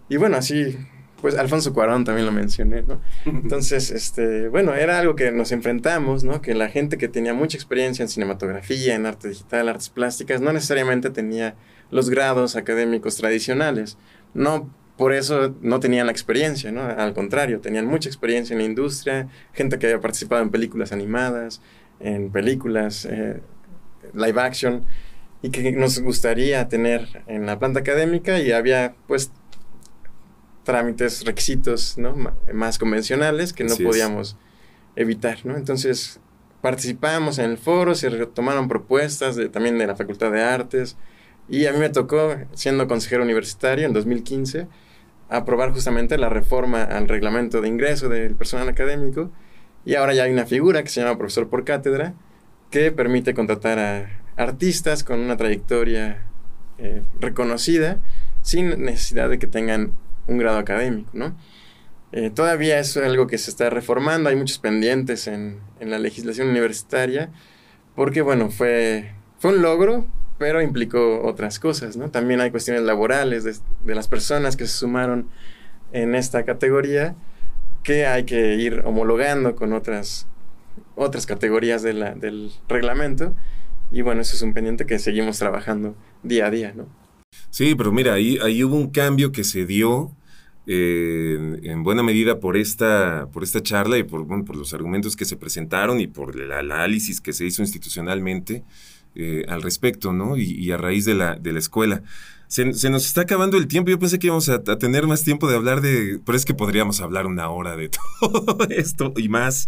Y 0.09 0.17
bueno, 0.17 0.37
así, 0.37 0.79
pues 1.21 1.37
Alfonso 1.37 1.73
Cuarón 1.75 2.05
también 2.05 2.25
lo 2.25 2.31
mencioné, 2.31 2.81
¿no? 2.81 3.01
Entonces, 3.27 3.91
este, 3.91 4.47
bueno, 4.47 4.73
era 4.73 4.97
algo 4.97 5.15
que 5.15 5.31
nos 5.31 5.51
enfrentamos, 5.51 6.23
¿no? 6.23 6.41
Que 6.41 6.55
la 6.55 6.67
gente 6.67 6.97
que 6.97 7.07
tenía 7.07 7.35
mucha 7.35 7.57
experiencia 7.57 8.01
en 8.01 8.09
cinematografía, 8.09 8.95
en 8.95 9.05
arte 9.05 9.27
digital, 9.27 9.69
artes 9.69 9.89
plásticas, 9.89 10.41
no 10.41 10.51
necesariamente 10.51 11.11
tenía 11.11 11.53
los 11.91 12.09
grados 12.09 12.55
académicos 12.55 13.15
tradicionales. 13.15 13.99
No 14.33 14.71
por 14.97 15.13
eso 15.13 15.55
no 15.61 15.79
tenían 15.79 16.05
la 16.05 16.11
experiencia, 16.11 16.71
¿no? 16.71 16.81
Al 16.81 17.13
contrario, 17.13 17.59
tenían 17.59 17.85
mucha 17.85 18.07
experiencia 18.07 18.53
en 18.53 18.59
la 18.59 18.65
industria, 18.65 19.27
gente 19.53 19.77
que 19.77 19.87
había 19.87 19.99
participado 19.99 20.41
en 20.41 20.49
películas 20.49 20.91
animadas, 20.91 21.61
en 21.99 22.31
películas 22.31 23.05
eh, 23.05 23.41
live 24.13 24.41
action, 24.41 24.85
y 25.41 25.49
que 25.49 25.71
nos 25.73 25.99
gustaría 25.99 26.67
tener 26.69 27.23
en 27.27 27.45
la 27.45 27.59
planta 27.59 27.81
académica 27.81 28.39
y 28.39 28.51
había 28.51 28.95
pues 29.07 29.31
trámites, 30.63 31.23
requisitos, 31.25 31.97
¿no? 31.97 32.15
más 32.53 32.79
convencionales 32.79 33.53
que 33.53 33.63
no 33.63 33.75
podíamos 33.75 34.37
evitar, 34.95 35.45
¿no? 35.45 35.55
Entonces 35.55 36.19
participamos 36.61 37.37
en 37.37 37.51
el 37.51 37.57
foro, 37.57 37.93
se 37.93 38.09
retomaron 38.09 38.67
propuestas 38.67 39.35
de, 39.35 39.49
también 39.49 39.77
de 39.77 39.85
la 39.85 39.95
Facultad 39.95 40.31
de 40.31 40.41
Artes, 40.41 40.97
y 41.47 41.65
a 41.67 41.73
mí 41.73 41.79
me 41.79 41.89
tocó, 41.89 42.35
siendo 42.53 42.87
consejero 42.87 43.23
universitario 43.23 43.85
en 43.85 43.93
2015, 43.93 44.67
aprobar 45.29 45.71
justamente 45.71 46.17
la 46.17 46.29
reforma 46.29 46.83
al 46.83 47.07
reglamento 47.07 47.61
de 47.61 47.67
ingreso 47.67 48.09
del 48.09 48.35
personal 48.35 48.69
académico 48.69 49.31
y 49.85 49.95
ahora 49.95 50.13
ya 50.13 50.23
hay 50.23 50.31
una 50.31 50.45
figura 50.45 50.83
que 50.83 50.89
se 50.89 51.01
llama 51.01 51.17
profesor 51.17 51.49
por 51.49 51.63
cátedra 51.63 52.13
que 52.71 52.91
permite 52.91 53.33
contratar 53.33 53.79
a 53.79 54.09
artistas 54.35 55.03
con 55.03 55.19
una 55.19 55.37
trayectoria 55.37 56.25
eh, 56.77 57.03
reconocida 57.19 57.99
sin 58.41 58.83
necesidad 58.83 59.29
de 59.29 59.39
que 59.39 59.47
tengan 59.47 59.93
un 60.27 60.37
grado 60.37 60.57
académico, 60.57 61.09
¿no? 61.13 61.35
Eh, 62.11 62.29
todavía 62.29 62.79
es 62.79 62.95
algo 62.97 63.27
que 63.27 63.37
se 63.37 63.49
está 63.49 63.69
reformando, 63.69 64.29
hay 64.29 64.35
muchos 64.35 64.59
pendientes 64.59 65.27
en, 65.27 65.59
en 65.79 65.89
la 65.89 65.99
legislación 65.99 66.47
universitaria, 66.47 67.29
porque 67.95 68.21
bueno, 68.21 68.49
fue, 68.49 69.11
fue 69.39 69.51
un 69.51 69.61
logro, 69.61 70.05
pero 70.37 70.61
implicó 70.61 71.21
otras 71.23 71.59
cosas, 71.59 71.95
¿no? 71.95 72.09
También 72.09 72.41
hay 72.41 72.51
cuestiones 72.51 72.83
laborales 72.83 73.43
de, 73.43 73.95
las 73.95 74.07
personas 74.07 74.57
que 74.57 74.65
se 74.67 74.77
sumaron 74.77 75.27
en 75.91 76.15
esta 76.15 76.43
categoría 76.43 77.15
que 77.83 78.05
hay 78.05 78.25
que 78.25 78.55
ir 78.55 78.81
homologando 78.83 79.55
con 79.55 79.71
otras, 79.71 80.27
otras 80.95 81.25
categorías 81.25 81.83
de 81.83 81.93
la, 81.93 82.15
del 82.15 82.51
reglamento. 82.67 83.35
Y 83.91 84.01
bueno, 84.01 84.21
eso 84.21 84.35
es 84.35 84.41
un 84.41 84.53
pendiente 84.53 84.85
que 84.85 84.99
seguimos 84.99 85.37
trabajando 85.37 85.95
día 86.23 86.47
a 86.47 86.51
día, 86.51 86.73
¿no? 86.75 86.87
Sí, 87.49 87.75
pero 87.75 87.91
mira, 87.91 88.13
ahí, 88.13 88.39
ahí 88.41 88.63
hubo 88.63 88.75
un 88.75 88.89
cambio 88.89 89.31
que 89.31 89.43
se 89.43 89.65
dio 89.65 90.11
eh, 90.67 91.59
en 91.61 91.83
buena 91.83 92.01
medida 92.01 92.39
por 92.39 92.57
esta, 92.57 93.29
por 93.31 93.43
esta 93.43 93.61
charla 93.61 93.99
y 93.99 94.03
por, 94.03 94.25
por 94.27 94.55
los 94.55 94.73
argumentos 94.73 95.15
que 95.15 95.25
se 95.25 95.37
presentaron 95.37 96.01
y 96.01 96.07
por 96.07 96.35
el 96.39 96.51
análisis 96.51 97.21
que 97.21 97.33
se 97.33 97.45
hizo 97.45 97.61
institucionalmente 97.61 98.63
eh, 99.15 99.45
al 99.47 99.61
respecto, 99.61 100.13
¿no? 100.13 100.37
Y, 100.37 100.71
a 100.71 100.77
raíz 100.77 101.05
de 101.05 101.15
la, 101.15 101.35
de 101.35 101.53
la 101.53 101.59
escuela. 101.59 102.03
Se, 102.47 102.65
nos 102.65 103.05
está 103.05 103.21
acabando 103.21 103.57
el 103.57 103.67
tiempo. 103.67 103.89
Yo 103.89 103.99
pensé 103.99 104.19
que 104.19 104.27
íbamos 104.27 104.49
a, 104.49 104.61
tener 104.61 105.07
más 105.07 105.23
tiempo 105.23 105.49
de 105.49 105.55
hablar 105.55 105.81
de. 105.81 106.19
Pero 106.25 106.37
es 106.37 106.45
que 106.45 106.53
podríamos 106.53 107.01
hablar 107.01 107.25
una 107.25 107.49
hora 107.49 107.75
de 107.75 107.89
todo 108.19 108.67
esto 108.69 109.13
y 109.17 109.29
más, 109.29 109.67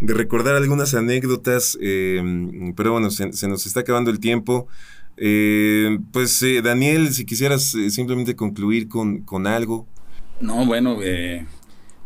de 0.00 0.14
recordar 0.14 0.56
algunas 0.56 0.94
anécdotas. 0.94 1.76
Em, 1.80 2.72
pero 2.74 2.92
bueno, 2.92 3.10
se, 3.10 3.48
nos 3.48 3.66
está 3.66 3.80
acabando 3.80 4.10
el 4.10 4.20
tiempo. 4.20 4.68
Eh, 5.16 5.98
pues, 6.12 6.42
eh, 6.42 6.62
Daniel, 6.62 7.12
si 7.12 7.24
quisieras 7.24 7.76
simplemente 7.90 8.34
concluir 8.36 8.88
con, 8.88 9.20
con 9.20 9.46
algo. 9.46 9.86
No, 10.40 10.66
bueno, 10.66 10.98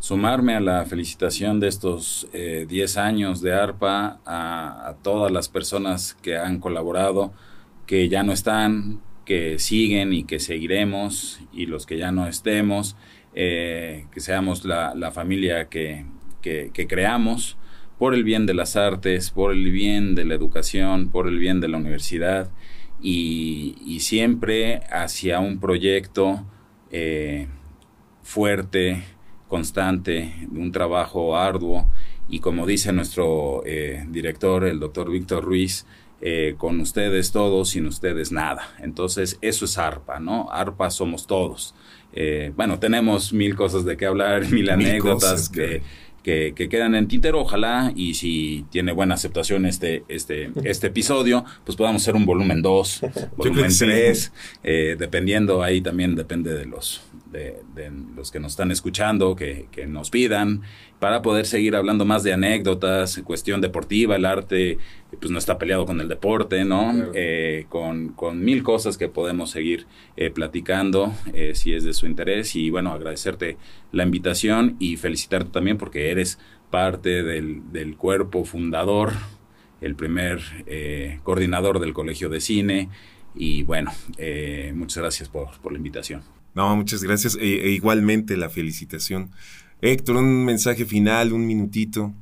sumarme 0.01 0.55
a 0.55 0.61
la 0.61 0.85
felicitación 0.85 1.61
de 1.61 1.69
estos 1.69 2.29
10 2.33 2.97
eh, 2.97 3.01
años 3.01 3.41
de 3.41 3.53
ARPA, 3.53 4.21
a, 4.25 4.97
todas 5.03 5.33
las 5.33 5.49
personas 5.49 6.17
que 6.23 6.37
han 6.37 6.61
colaborado, 6.61 7.33
que 7.87 8.09
ya 8.09 8.23
no 8.23 8.33
están, 8.33 9.01
que 9.25 9.59
siguen 9.59 10.13
y 10.13 10.25
que 10.25 10.41
seguiremos, 10.41 11.41
y 11.53 11.67
los 11.67 11.87
que 11.87 11.99
ya 11.99 12.13
no 12.13 12.27
estemos, 12.27 12.97
eh, 13.35 14.07
que 14.13 14.21
seamos 14.21 14.65
la, 14.65 15.11
familia 15.13 15.69
que, 15.69 16.07
creamos 16.89 17.57
por 17.99 18.15
el 18.15 18.25
bien 18.25 18.47
de 18.47 18.55
las 18.55 18.77
artes, 18.77 19.31
por 19.31 19.53
el 19.53 19.71
bien 19.71 20.15
de 20.15 20.25
la 20.25 20.35
educación, 20.35 21.11
por 21.11 21.29
el 21.29 21.39
bien 21.39 21.61
de 21.61 21.69
la 21.69 21.77
universidad 21.77 22.51
y, 23.01 23.99
siempre 24.01 24.83
hacia 24.91 25.41
un 25.41 25.61
proyecto 25.61 26.47
eh, 26.91 27.49
fuerte, 28.23 29.05
constante, 29.49 30.47
un 30.55 30.73
trabajo 30.73 31.37
arduo 31.37 31.87
y 32.29 32.41
como 32.41 32.67
dice 32.67 32.93
nuestro 32.93 33.63
eh, 33.65 34.05
director, 34.09 34.65
el 34.65 34.79
doctor 34.79 35.11
Víctor 35.11 35.45
Ruiz, 35.45 35.87
eh, 36.21 36.57
con 36.59 36.81
ustedes 36.81 37.33
todos, 37.33 37.71
sin 37.71 37.87
ustedes 37.87 38.33
nada. 38.33 38.75
Entonces, 38.81 39.39
eso 39.41 39.65
es 39.65 39.79
ARPA, 39.79 40.19
¿no? 40.19 40.51
ARPA 40.51 40.91
somos 40.91 41.27
todos. 41.27 41.75
Eh, 42.13 42.53
bueno, 42.57 42.79
tenemos 42.79 43.33
mil 43.33 43.55
cosas 43.55 43.85
de 43.85 43.97
qué 43.97 44.07
hablar, 44.07 44.45
mil, 44.53 44.69
anécdotas 44.69 45.49
que 45.49 45.83
que, 46.23 46.55
quedan 46.55 46.95
en 46.95 47.09
tintero. 47.09 47.41
Ojalá 47.41 47.93
y 47.95 48.15
si 48.15 48.65
tiene 48.71 48.93
buena 48.93 49.15
aceptación 49.15 49.67
este, 49.67 50.05
este, 50.09 50.51
este 50.65 50.89
episodio, 50.89 51.45
pues 51.65 51.77
podamos 51.77 52.03
hacer 52.03 52.17
un 52.17 52.27
volumen 52.27 52.63
2, 52.63 53.01
volumen 53.37 53.71
3, 53.77 54.33
eh, 54.63 54.97
dependiendo, 54.99 55.63
ahí 55.63 55.81
también 55.81 56.15
depende 56.15 56.55
de 56.55 56.67
los, 56.67 57.03
de, 57.33 57.57
los 58.17 58.31
que 58.31 58.41
nos 58.41 58.53
están 58.53 58.71
escuchando, 58.71 59.37
que, 59.37 59.69
que 59.71 59.87
nos 59.87 60.11
pidan 60.11 60.63
para 60.99 61.23
poder 61.23 61.47
seguir 61.47 61.77
hablando 61.77 62.05
más 62.05 62.25
de 62.25 62.33
anécdotas, 62.33 63.21
cuestión 63.25 63.61
deportiva, 63.61 64.17
el 64.17 64.25
arte, 64.25 64.79
pues 65.21 65.31
no 65.31 65.39
está 65.39 65.57
peleado 65.57 65.87
con 65.87 66.01
el 66.01 66.09
deporte, 66.09 66.65
¿no? 66.65 66.93
Eh, 67.15 67.67
con, 67.69 68.09
con, 68.09 68.45
mil 68.45 68.63
cosas 68.63 68.99
que 68.99 69.09
podemos 69.09 69.51
seguir 69.51 69.87
eh, 70.17 70.31
platicando, 70.31 71.15
eh, 71.33 71.53
si 71.55 71.73
es 71.73 71.85
de 71.85 71.93
su 71.93 72.07
interés. 72.07 72.57
Y 72.57 72.71
bueno, 72.71 72.93
agradecerte 72.93 73.57
la 73.93 74.03
invitación 74.03 74.77
y 74.81 74.97
felicitarte 74.97 75.51
también 75.51 75.79
porque 75.79 76.11
eres 76.11 76.39
parte 76.71 77.23
del, 77.23 77.73
del 77.73 77.97
cuerpo 77.97 78.45
fundador, 78.45 79.13
el 79.81 79.95
primer 79.95 80.41
coordinador 81.23 81.79
del 81.79 81.95
Colegio 81.95 82.29
de 82.29 82.41
Cine. 82.41 82.89
Y 83.37 83.63
bueno, 83.63 83.93
muchas 84.75 84.99
gracias 84.99 85.29
por, 85.29 85.57
por, 85.61 85.71
la 85.71 85.79
invitación. 85.79 86.23
No, 86.55 86.75
muchas 86.75 87.05
gracias. 87.05 87.37
E, 87.37 87.67
e 87.67 87.71
igualmente 87.71 88.37
la 88.37 88.51
felicitación. 88.51 89.31
Héctor, 89.81 90.17
un 90.17 90.45
mensaje 90.45 90.85
final, 90.85 91.33
un 91.33 91.47
minutito. 91.47 92.13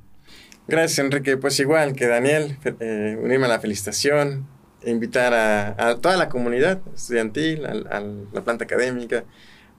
Gracias, 0.68 0.98
Enrique. 0.98 1.36
Pues 1.36 1.58
igual 1.60 1.94
que 1.94 2.06
Daniel, 2.06 2.58
eh, 2.80 3.18
unirme 3.22 3.46
a 3.46 3.48
la 3.48 3.60
felicitación, 3.60 4.46
invitar 4.84 5.32
a, 5.32 5.96
toda 6.00 6.16
la 6.16 6.28
comunidad 6.28 6.80
estudiantil, 6.94 7.64
a, 7.66 8.00
la 8.00 8.42
planta 8.42 8.64
académica, 8.64 9.24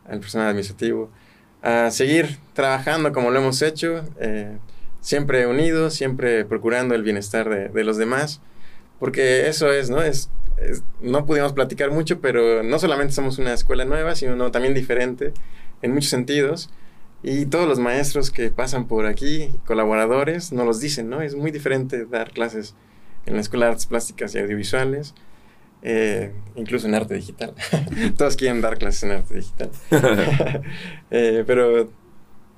al 0.08 0.20
personal 0.20 0.48
administrativo, 0.48 1.12
a 1.62 1.92
seguir 1.92 2.38
trabajando 2.54 3.12
como 3.12 3.32
lo 3.32 3.40
hemos 3.40 3.62
hecho, 3.62 4.04
eh, 4.20 4.58
siempre 5.02 5.48
unidos, 5.48 5.94
siempre 5.94 6.46
procurando 6.46 6.96
el 6.96 7.04
bienestar 7.04 7.72
de, 7.72 7.84
los 7.84 7.98
demás, 7.98 8.42
porque 9.00 9.48
eso 9.48 9.72
es, 9.72 9.90
¿no? 9.90 10.02
Es, 10.02 10.30
no 11.02 11.26
pudimos 11.26 11.54
platicar 11.54 11.92
mucho, 11.92 12.20
pero 12.20 12.64
no 12.64 12.80
solamente 12.80 13.14
somos 13.14 13.38
una 13.38 13.54
escuela 13.54 13.86
nueva, 13.86 14.16
sino 14.16 14.52
también 14.52 14.74
diferente 14.74 15.34
en 15.82 15.94
muchos 15.94 16.10
sentidos. 16.10 16.70
Y 17.24 17.48
todos 17.48 17.68
los 17.68 17.80
maestros 17.80 18.32
que 18.32 18.50
pasan 18.52 18.88
por 18.88 19.06
aquí, 19.06 19.50
colaboradores, 19.66 20.52
nos 20.52 20.66
los 20.66 20.80
dicen, 20.80 21.10
¿no? 21.10 21.22
Es 21.22 21.36
muy 21.36 21.52
diferente 21.52 22.06
dar 22.06 22.32
clases 22.32 22.76
en 23.26 23.36
la 23.36 23.42
Escuela 23.42 23.66
de 23.66 23.72
Artes 23.72 23.88
Plásticas 23.88 24.36
y 24.36 24.40
Audiovisuales, 24.40 25.16
eh, 25.82 26.32
incluso 26.56 26.88
en 26.88 26.96
arte 26.96 27.16
digital. 27.16 27.54
Todos 28.18 28.36
quieren 28.36 28.62
dar 28.62 28.78
clases 28.78 29.04
en 29.04 29.12
arte 29.12 29.36
digital. 29.36 29.72
Eh, 31.10 31.46
pero 31.48 31.90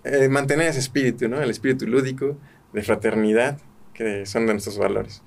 eh, 0.03 0.27
mantener 0.27 0.67
ese 0.67 0.79
espíritu, 0.79 1.27
¿no? 1.27 1.41
El 1.41 1.49
espíritu 1.49 1.85
lúdico, 1.87 2.37
de 2.73 2.83
fraternidad, 2.83 3.59
que 3.93 4.25
son 4.25 4.47
de 4.47 4.53
nuestros 4.53 4.77
valores. 4.77 5.21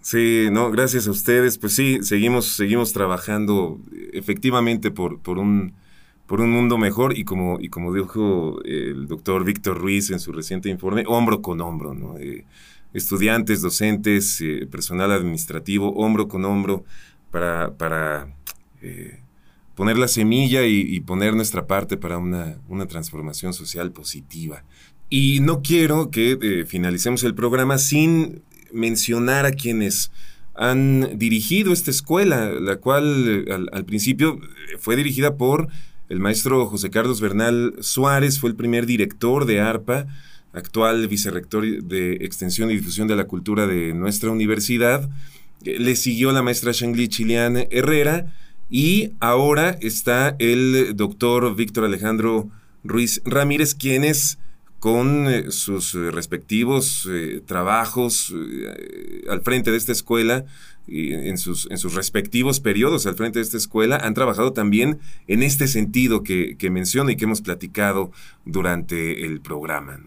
Sí, 0.00 0.48
no, 0.50 0.70
gracias 0.70 1.06
a 1.06 1.10
ustedes. 1.10 1.58
Pues 1.58 1.74
sí, 1.74 1.98
seguimos, 2.02 2.56
seguimos 2.56 2.92
trabajando 2.92 3.80
efectivamente 4.12 4.90
por, 4.90 5.20
por 5.20 5.38
un 5.38 5.74
por 6.30 6.40
un 6.40 6.52
mundo 6.52 6.78
mejor 6.78 7.18
y 7.18 7.24
como, 7.24 7.58
y 7.60 7.70
como 7.70 7.92
dijo 7.92 8.62
el 8.64 9.08
doctor 9.08 9.44
Víctor 9.44 9.78
Ruiz 9.78 10.10
en 10.12 10.20
su 10.20 10.30
reciente 10.30 10.68
informe, 10.68 11.02
hombro 11.08 11.42
con 11.42 11.60
hombro, 11.60 11.92
¿no? 11.92 12.18
Eh, 12.18 12.44
estudiantes, 12.94 13.62
docentes, 13.62 14.40
eh, 14.40 14.68
personal 14.70 15.10
administrativo, 15.10 15.90
hombro 15.96 16.28
con 16.28 16.44
hombro, 16.44 16.84
para, 17.32 17.76
para 17.76 18.32
eh, 18.80 19.18
poner 19.74 19.98
la 19.98 20.06
semilla 20.06 20.64
y, 20.64 21.00
poner 21.00 21.34
nuestra 21.34 21.66
parte 21.66 21.96
para 21.96 22.18
una, 22.18 22.60
una, 22.68 22.86
transformación 22.86 23.52
social 23.52 23.90
positiva. 23.90 24.62
Y 25.08 25.40
no 25.40 25.62
quiero 25.62 26.12
que 26.12 26.64
finalicemos 26.68 27.24
el 27.24 27.34
programa 27.34 27.76
sin 27.78 28.42
mencionar 28.72 29.46
a 29.46 29.50
quienes 29.50 30.12
han 30.54 31.18
dirigido 31.18 31.72
esta 31.72 31.90
escuela, 31.90 32.52
la 32.52 32.76
cual 32.76 33.46
al, 33.50 33.68
al 33.72 33.84
principio 33.84 34.38
fue 34.78 34.94
dirigida 34.94 35.36
por 35.36 35.68
el 36.10 36.18
maestro 36.18 36.66
José 36.66 36.90
Carlos 36.90 37.20
Bernal 37.20 37.74
Suárez 37.80 38.40
fue 38.40 38.50
el 38.50 38.56
primer 38.56 38.84
director 38.84 39.46
de 39.46 39.60
ARPA, 39.60 40.08
actual 40.52 41.06
vicerrector 41.06 41.64
de 41.84 42.14
Extensión 42.14 42.68
y 42.68 42.74
Difusión 42.74 43.06
de 43.06 43.14
la 43.14 43.28
Cultura 43.28 43.68
de 43.68 43.94
nuestra 43.94 44.30
universidad. 44.30 45.08
Eh, 45.64 45.78
le 45.78 45.94
siguió 45.94 46.32
la 46.32 46.42
maestra 46.42 46.72
Shangli 46.72 47.06
Chilian 47.06 47.68
Herrera 47.70 48.26
y 48.68 49.12
ahora 49.20 49.78
está 49.80 50.34
el 50.40 50.96
doctor 50.96 51.54
Víctor 51.54 51.84
Alejandro 51.84 52.50
Ruiz 52.82 53.22
Ramírez, 53.24 53.76
quienes 53.76 54.38
con 54.80 55.28
eh, 55.28 55.52
sus 55.52 55.92
respectivos 55.94 57.08
eh, 57.08 57.40
trabajos 57.46 58.34
al 59.28 59.42
frente 59.42 59.70
de 59.70 59.76
esta 59.76 59.92
escuela 59.92 60.44
en 60.86 61.38
sus, 61.38 61.68
en 61.70 61.78
sus 61.78 61.94
respectivos 61.94 62.60
periodos 62.60 63.06
al 63.06 63.14
frente 63.14 63.38
de 63.38 63.44
esta 63.44 63.56
escuela 63.56 63.96
han 63.96 64.14
trabajado 64.14 64.52
también 64.52 64.98
en 65.28 65.42
este 65.42 65.68
sentido 65.68 66.22
que, 66.22 66.56
que 66.56 66.70
menciono 66.70 67.10
y 67.10 67.16
que 67.16 67.24
hemos 67.24 67.42
platicado 67.42 68.10
durante 68.44 69.24
el 69.24 69.40
programa. 69.40 70.00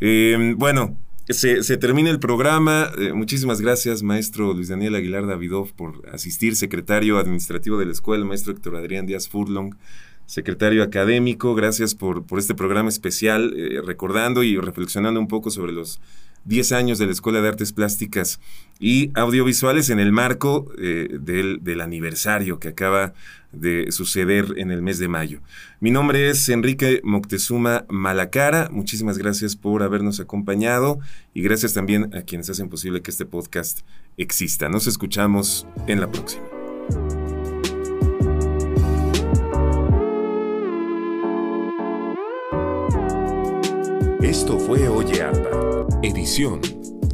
Em, 0.00 0.56
bueno, 0.56 0.98
se, 1.28 1.76
termina 1.78 2.10
el 2.10 2.18
programa. 2.18 2.90
Eh, 2.98 3.12
muchísimas 3.12 3.60
gracias, 3.60 4.02
maestro 4.02 4.52
Luis 4.52 4.68
Daniel 4.68 4.94
Aguilar 4.94 5.26
Davidov, 5.26 5.72
por 5.72 6.06
asistir, 6.12 6.56
secretario 6.56 7.18
administrativo 7.18 7.78
de 7.78 7.86
la 7.86 7.92
escuela, 7.92 8.24
maestro 8.24 8.52
Héctor 8.52 8.76
Adrián 8.76 9.06
Díaz 9.06 9.28
Furlong, 9.28 9.74
secretario 10.26 10.82
académico. 10.82 11.54
Gracias 11.54 11.94
por, 11.94 12.26
por 12.26 12.38
este 12.38 12.54
programa 12.54 12.88
especial, 12.88 13.54
eh, 13.56 13.80
recordando 13.84 14.42
y 14.42 14.58
reflexionando 14.58 15.18
un 15.20 15.28
poco 15.28 15.50
sobre 15.50 15.72
los 15.72 16.00
10 16.44 16.72
años 16.72 16.98
de 16.98 17.06
la 17.06 17.12
Escuela 17.12 17.40
de 17.40 17.48
Artes 17.48 17.72
Plásticas 17.72 18.40
y 18.78 19.10
Audiovisuales 19.14 19.90
en 19.90 20.00
el 20.00 20.12
marco 20.12 20.70
eh, 20.78 21.08
del, 21.20 21.58
del, 21.62 21.80
aniversario 21.80 22.58
que 22.58 22.68
acaba 22.68 23.14
de 23.52 23.92
suceder 23.92 24.54
en 24.56 24.70
el 24.70 24.82
mes 24.82 24.98
de 24.98 25.08
mayo. 25.08 25.40
Mi 25.80 25.90
nombre 25.90 26.28
es 26.28 26.48
Enrique 26.48 27.00
Moctezuma 27.04 27.84
Malacara. 27.88 28.68
Muchísimas 28.70 29.16
gracias 29.16 29.56
por 29.56 29.82
habernos 29.82 30.20
acompañado 30.20 30.98
y 31.32 31.42
gracias 31.42 31.72
también 31.72 32.14
a 32.14 32.22
quienes 32.22 32.50
hacen 32.50 32.68
posible 32.68 33.00
que 33.00 33.10
este 33.10 33.26
podcast 33.26 33.80
exista. 34.16 34.68
Nos 34.68 34.86
escuchamos 34.86 35.66
en 35.86 36.00
la 36.00 36.10
próxima. 36.10 36.42
Esto 44.34 44.58
fue 44.58 44.88
Oye 44.88 45.22
Arpa. 45.22 45.86
Edición 46.02 46.60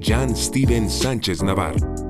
Jan 0.01 0.35
Steven 0.35 0.89
Sánchez 0.89 1.43
Navarro. 1.43 2.10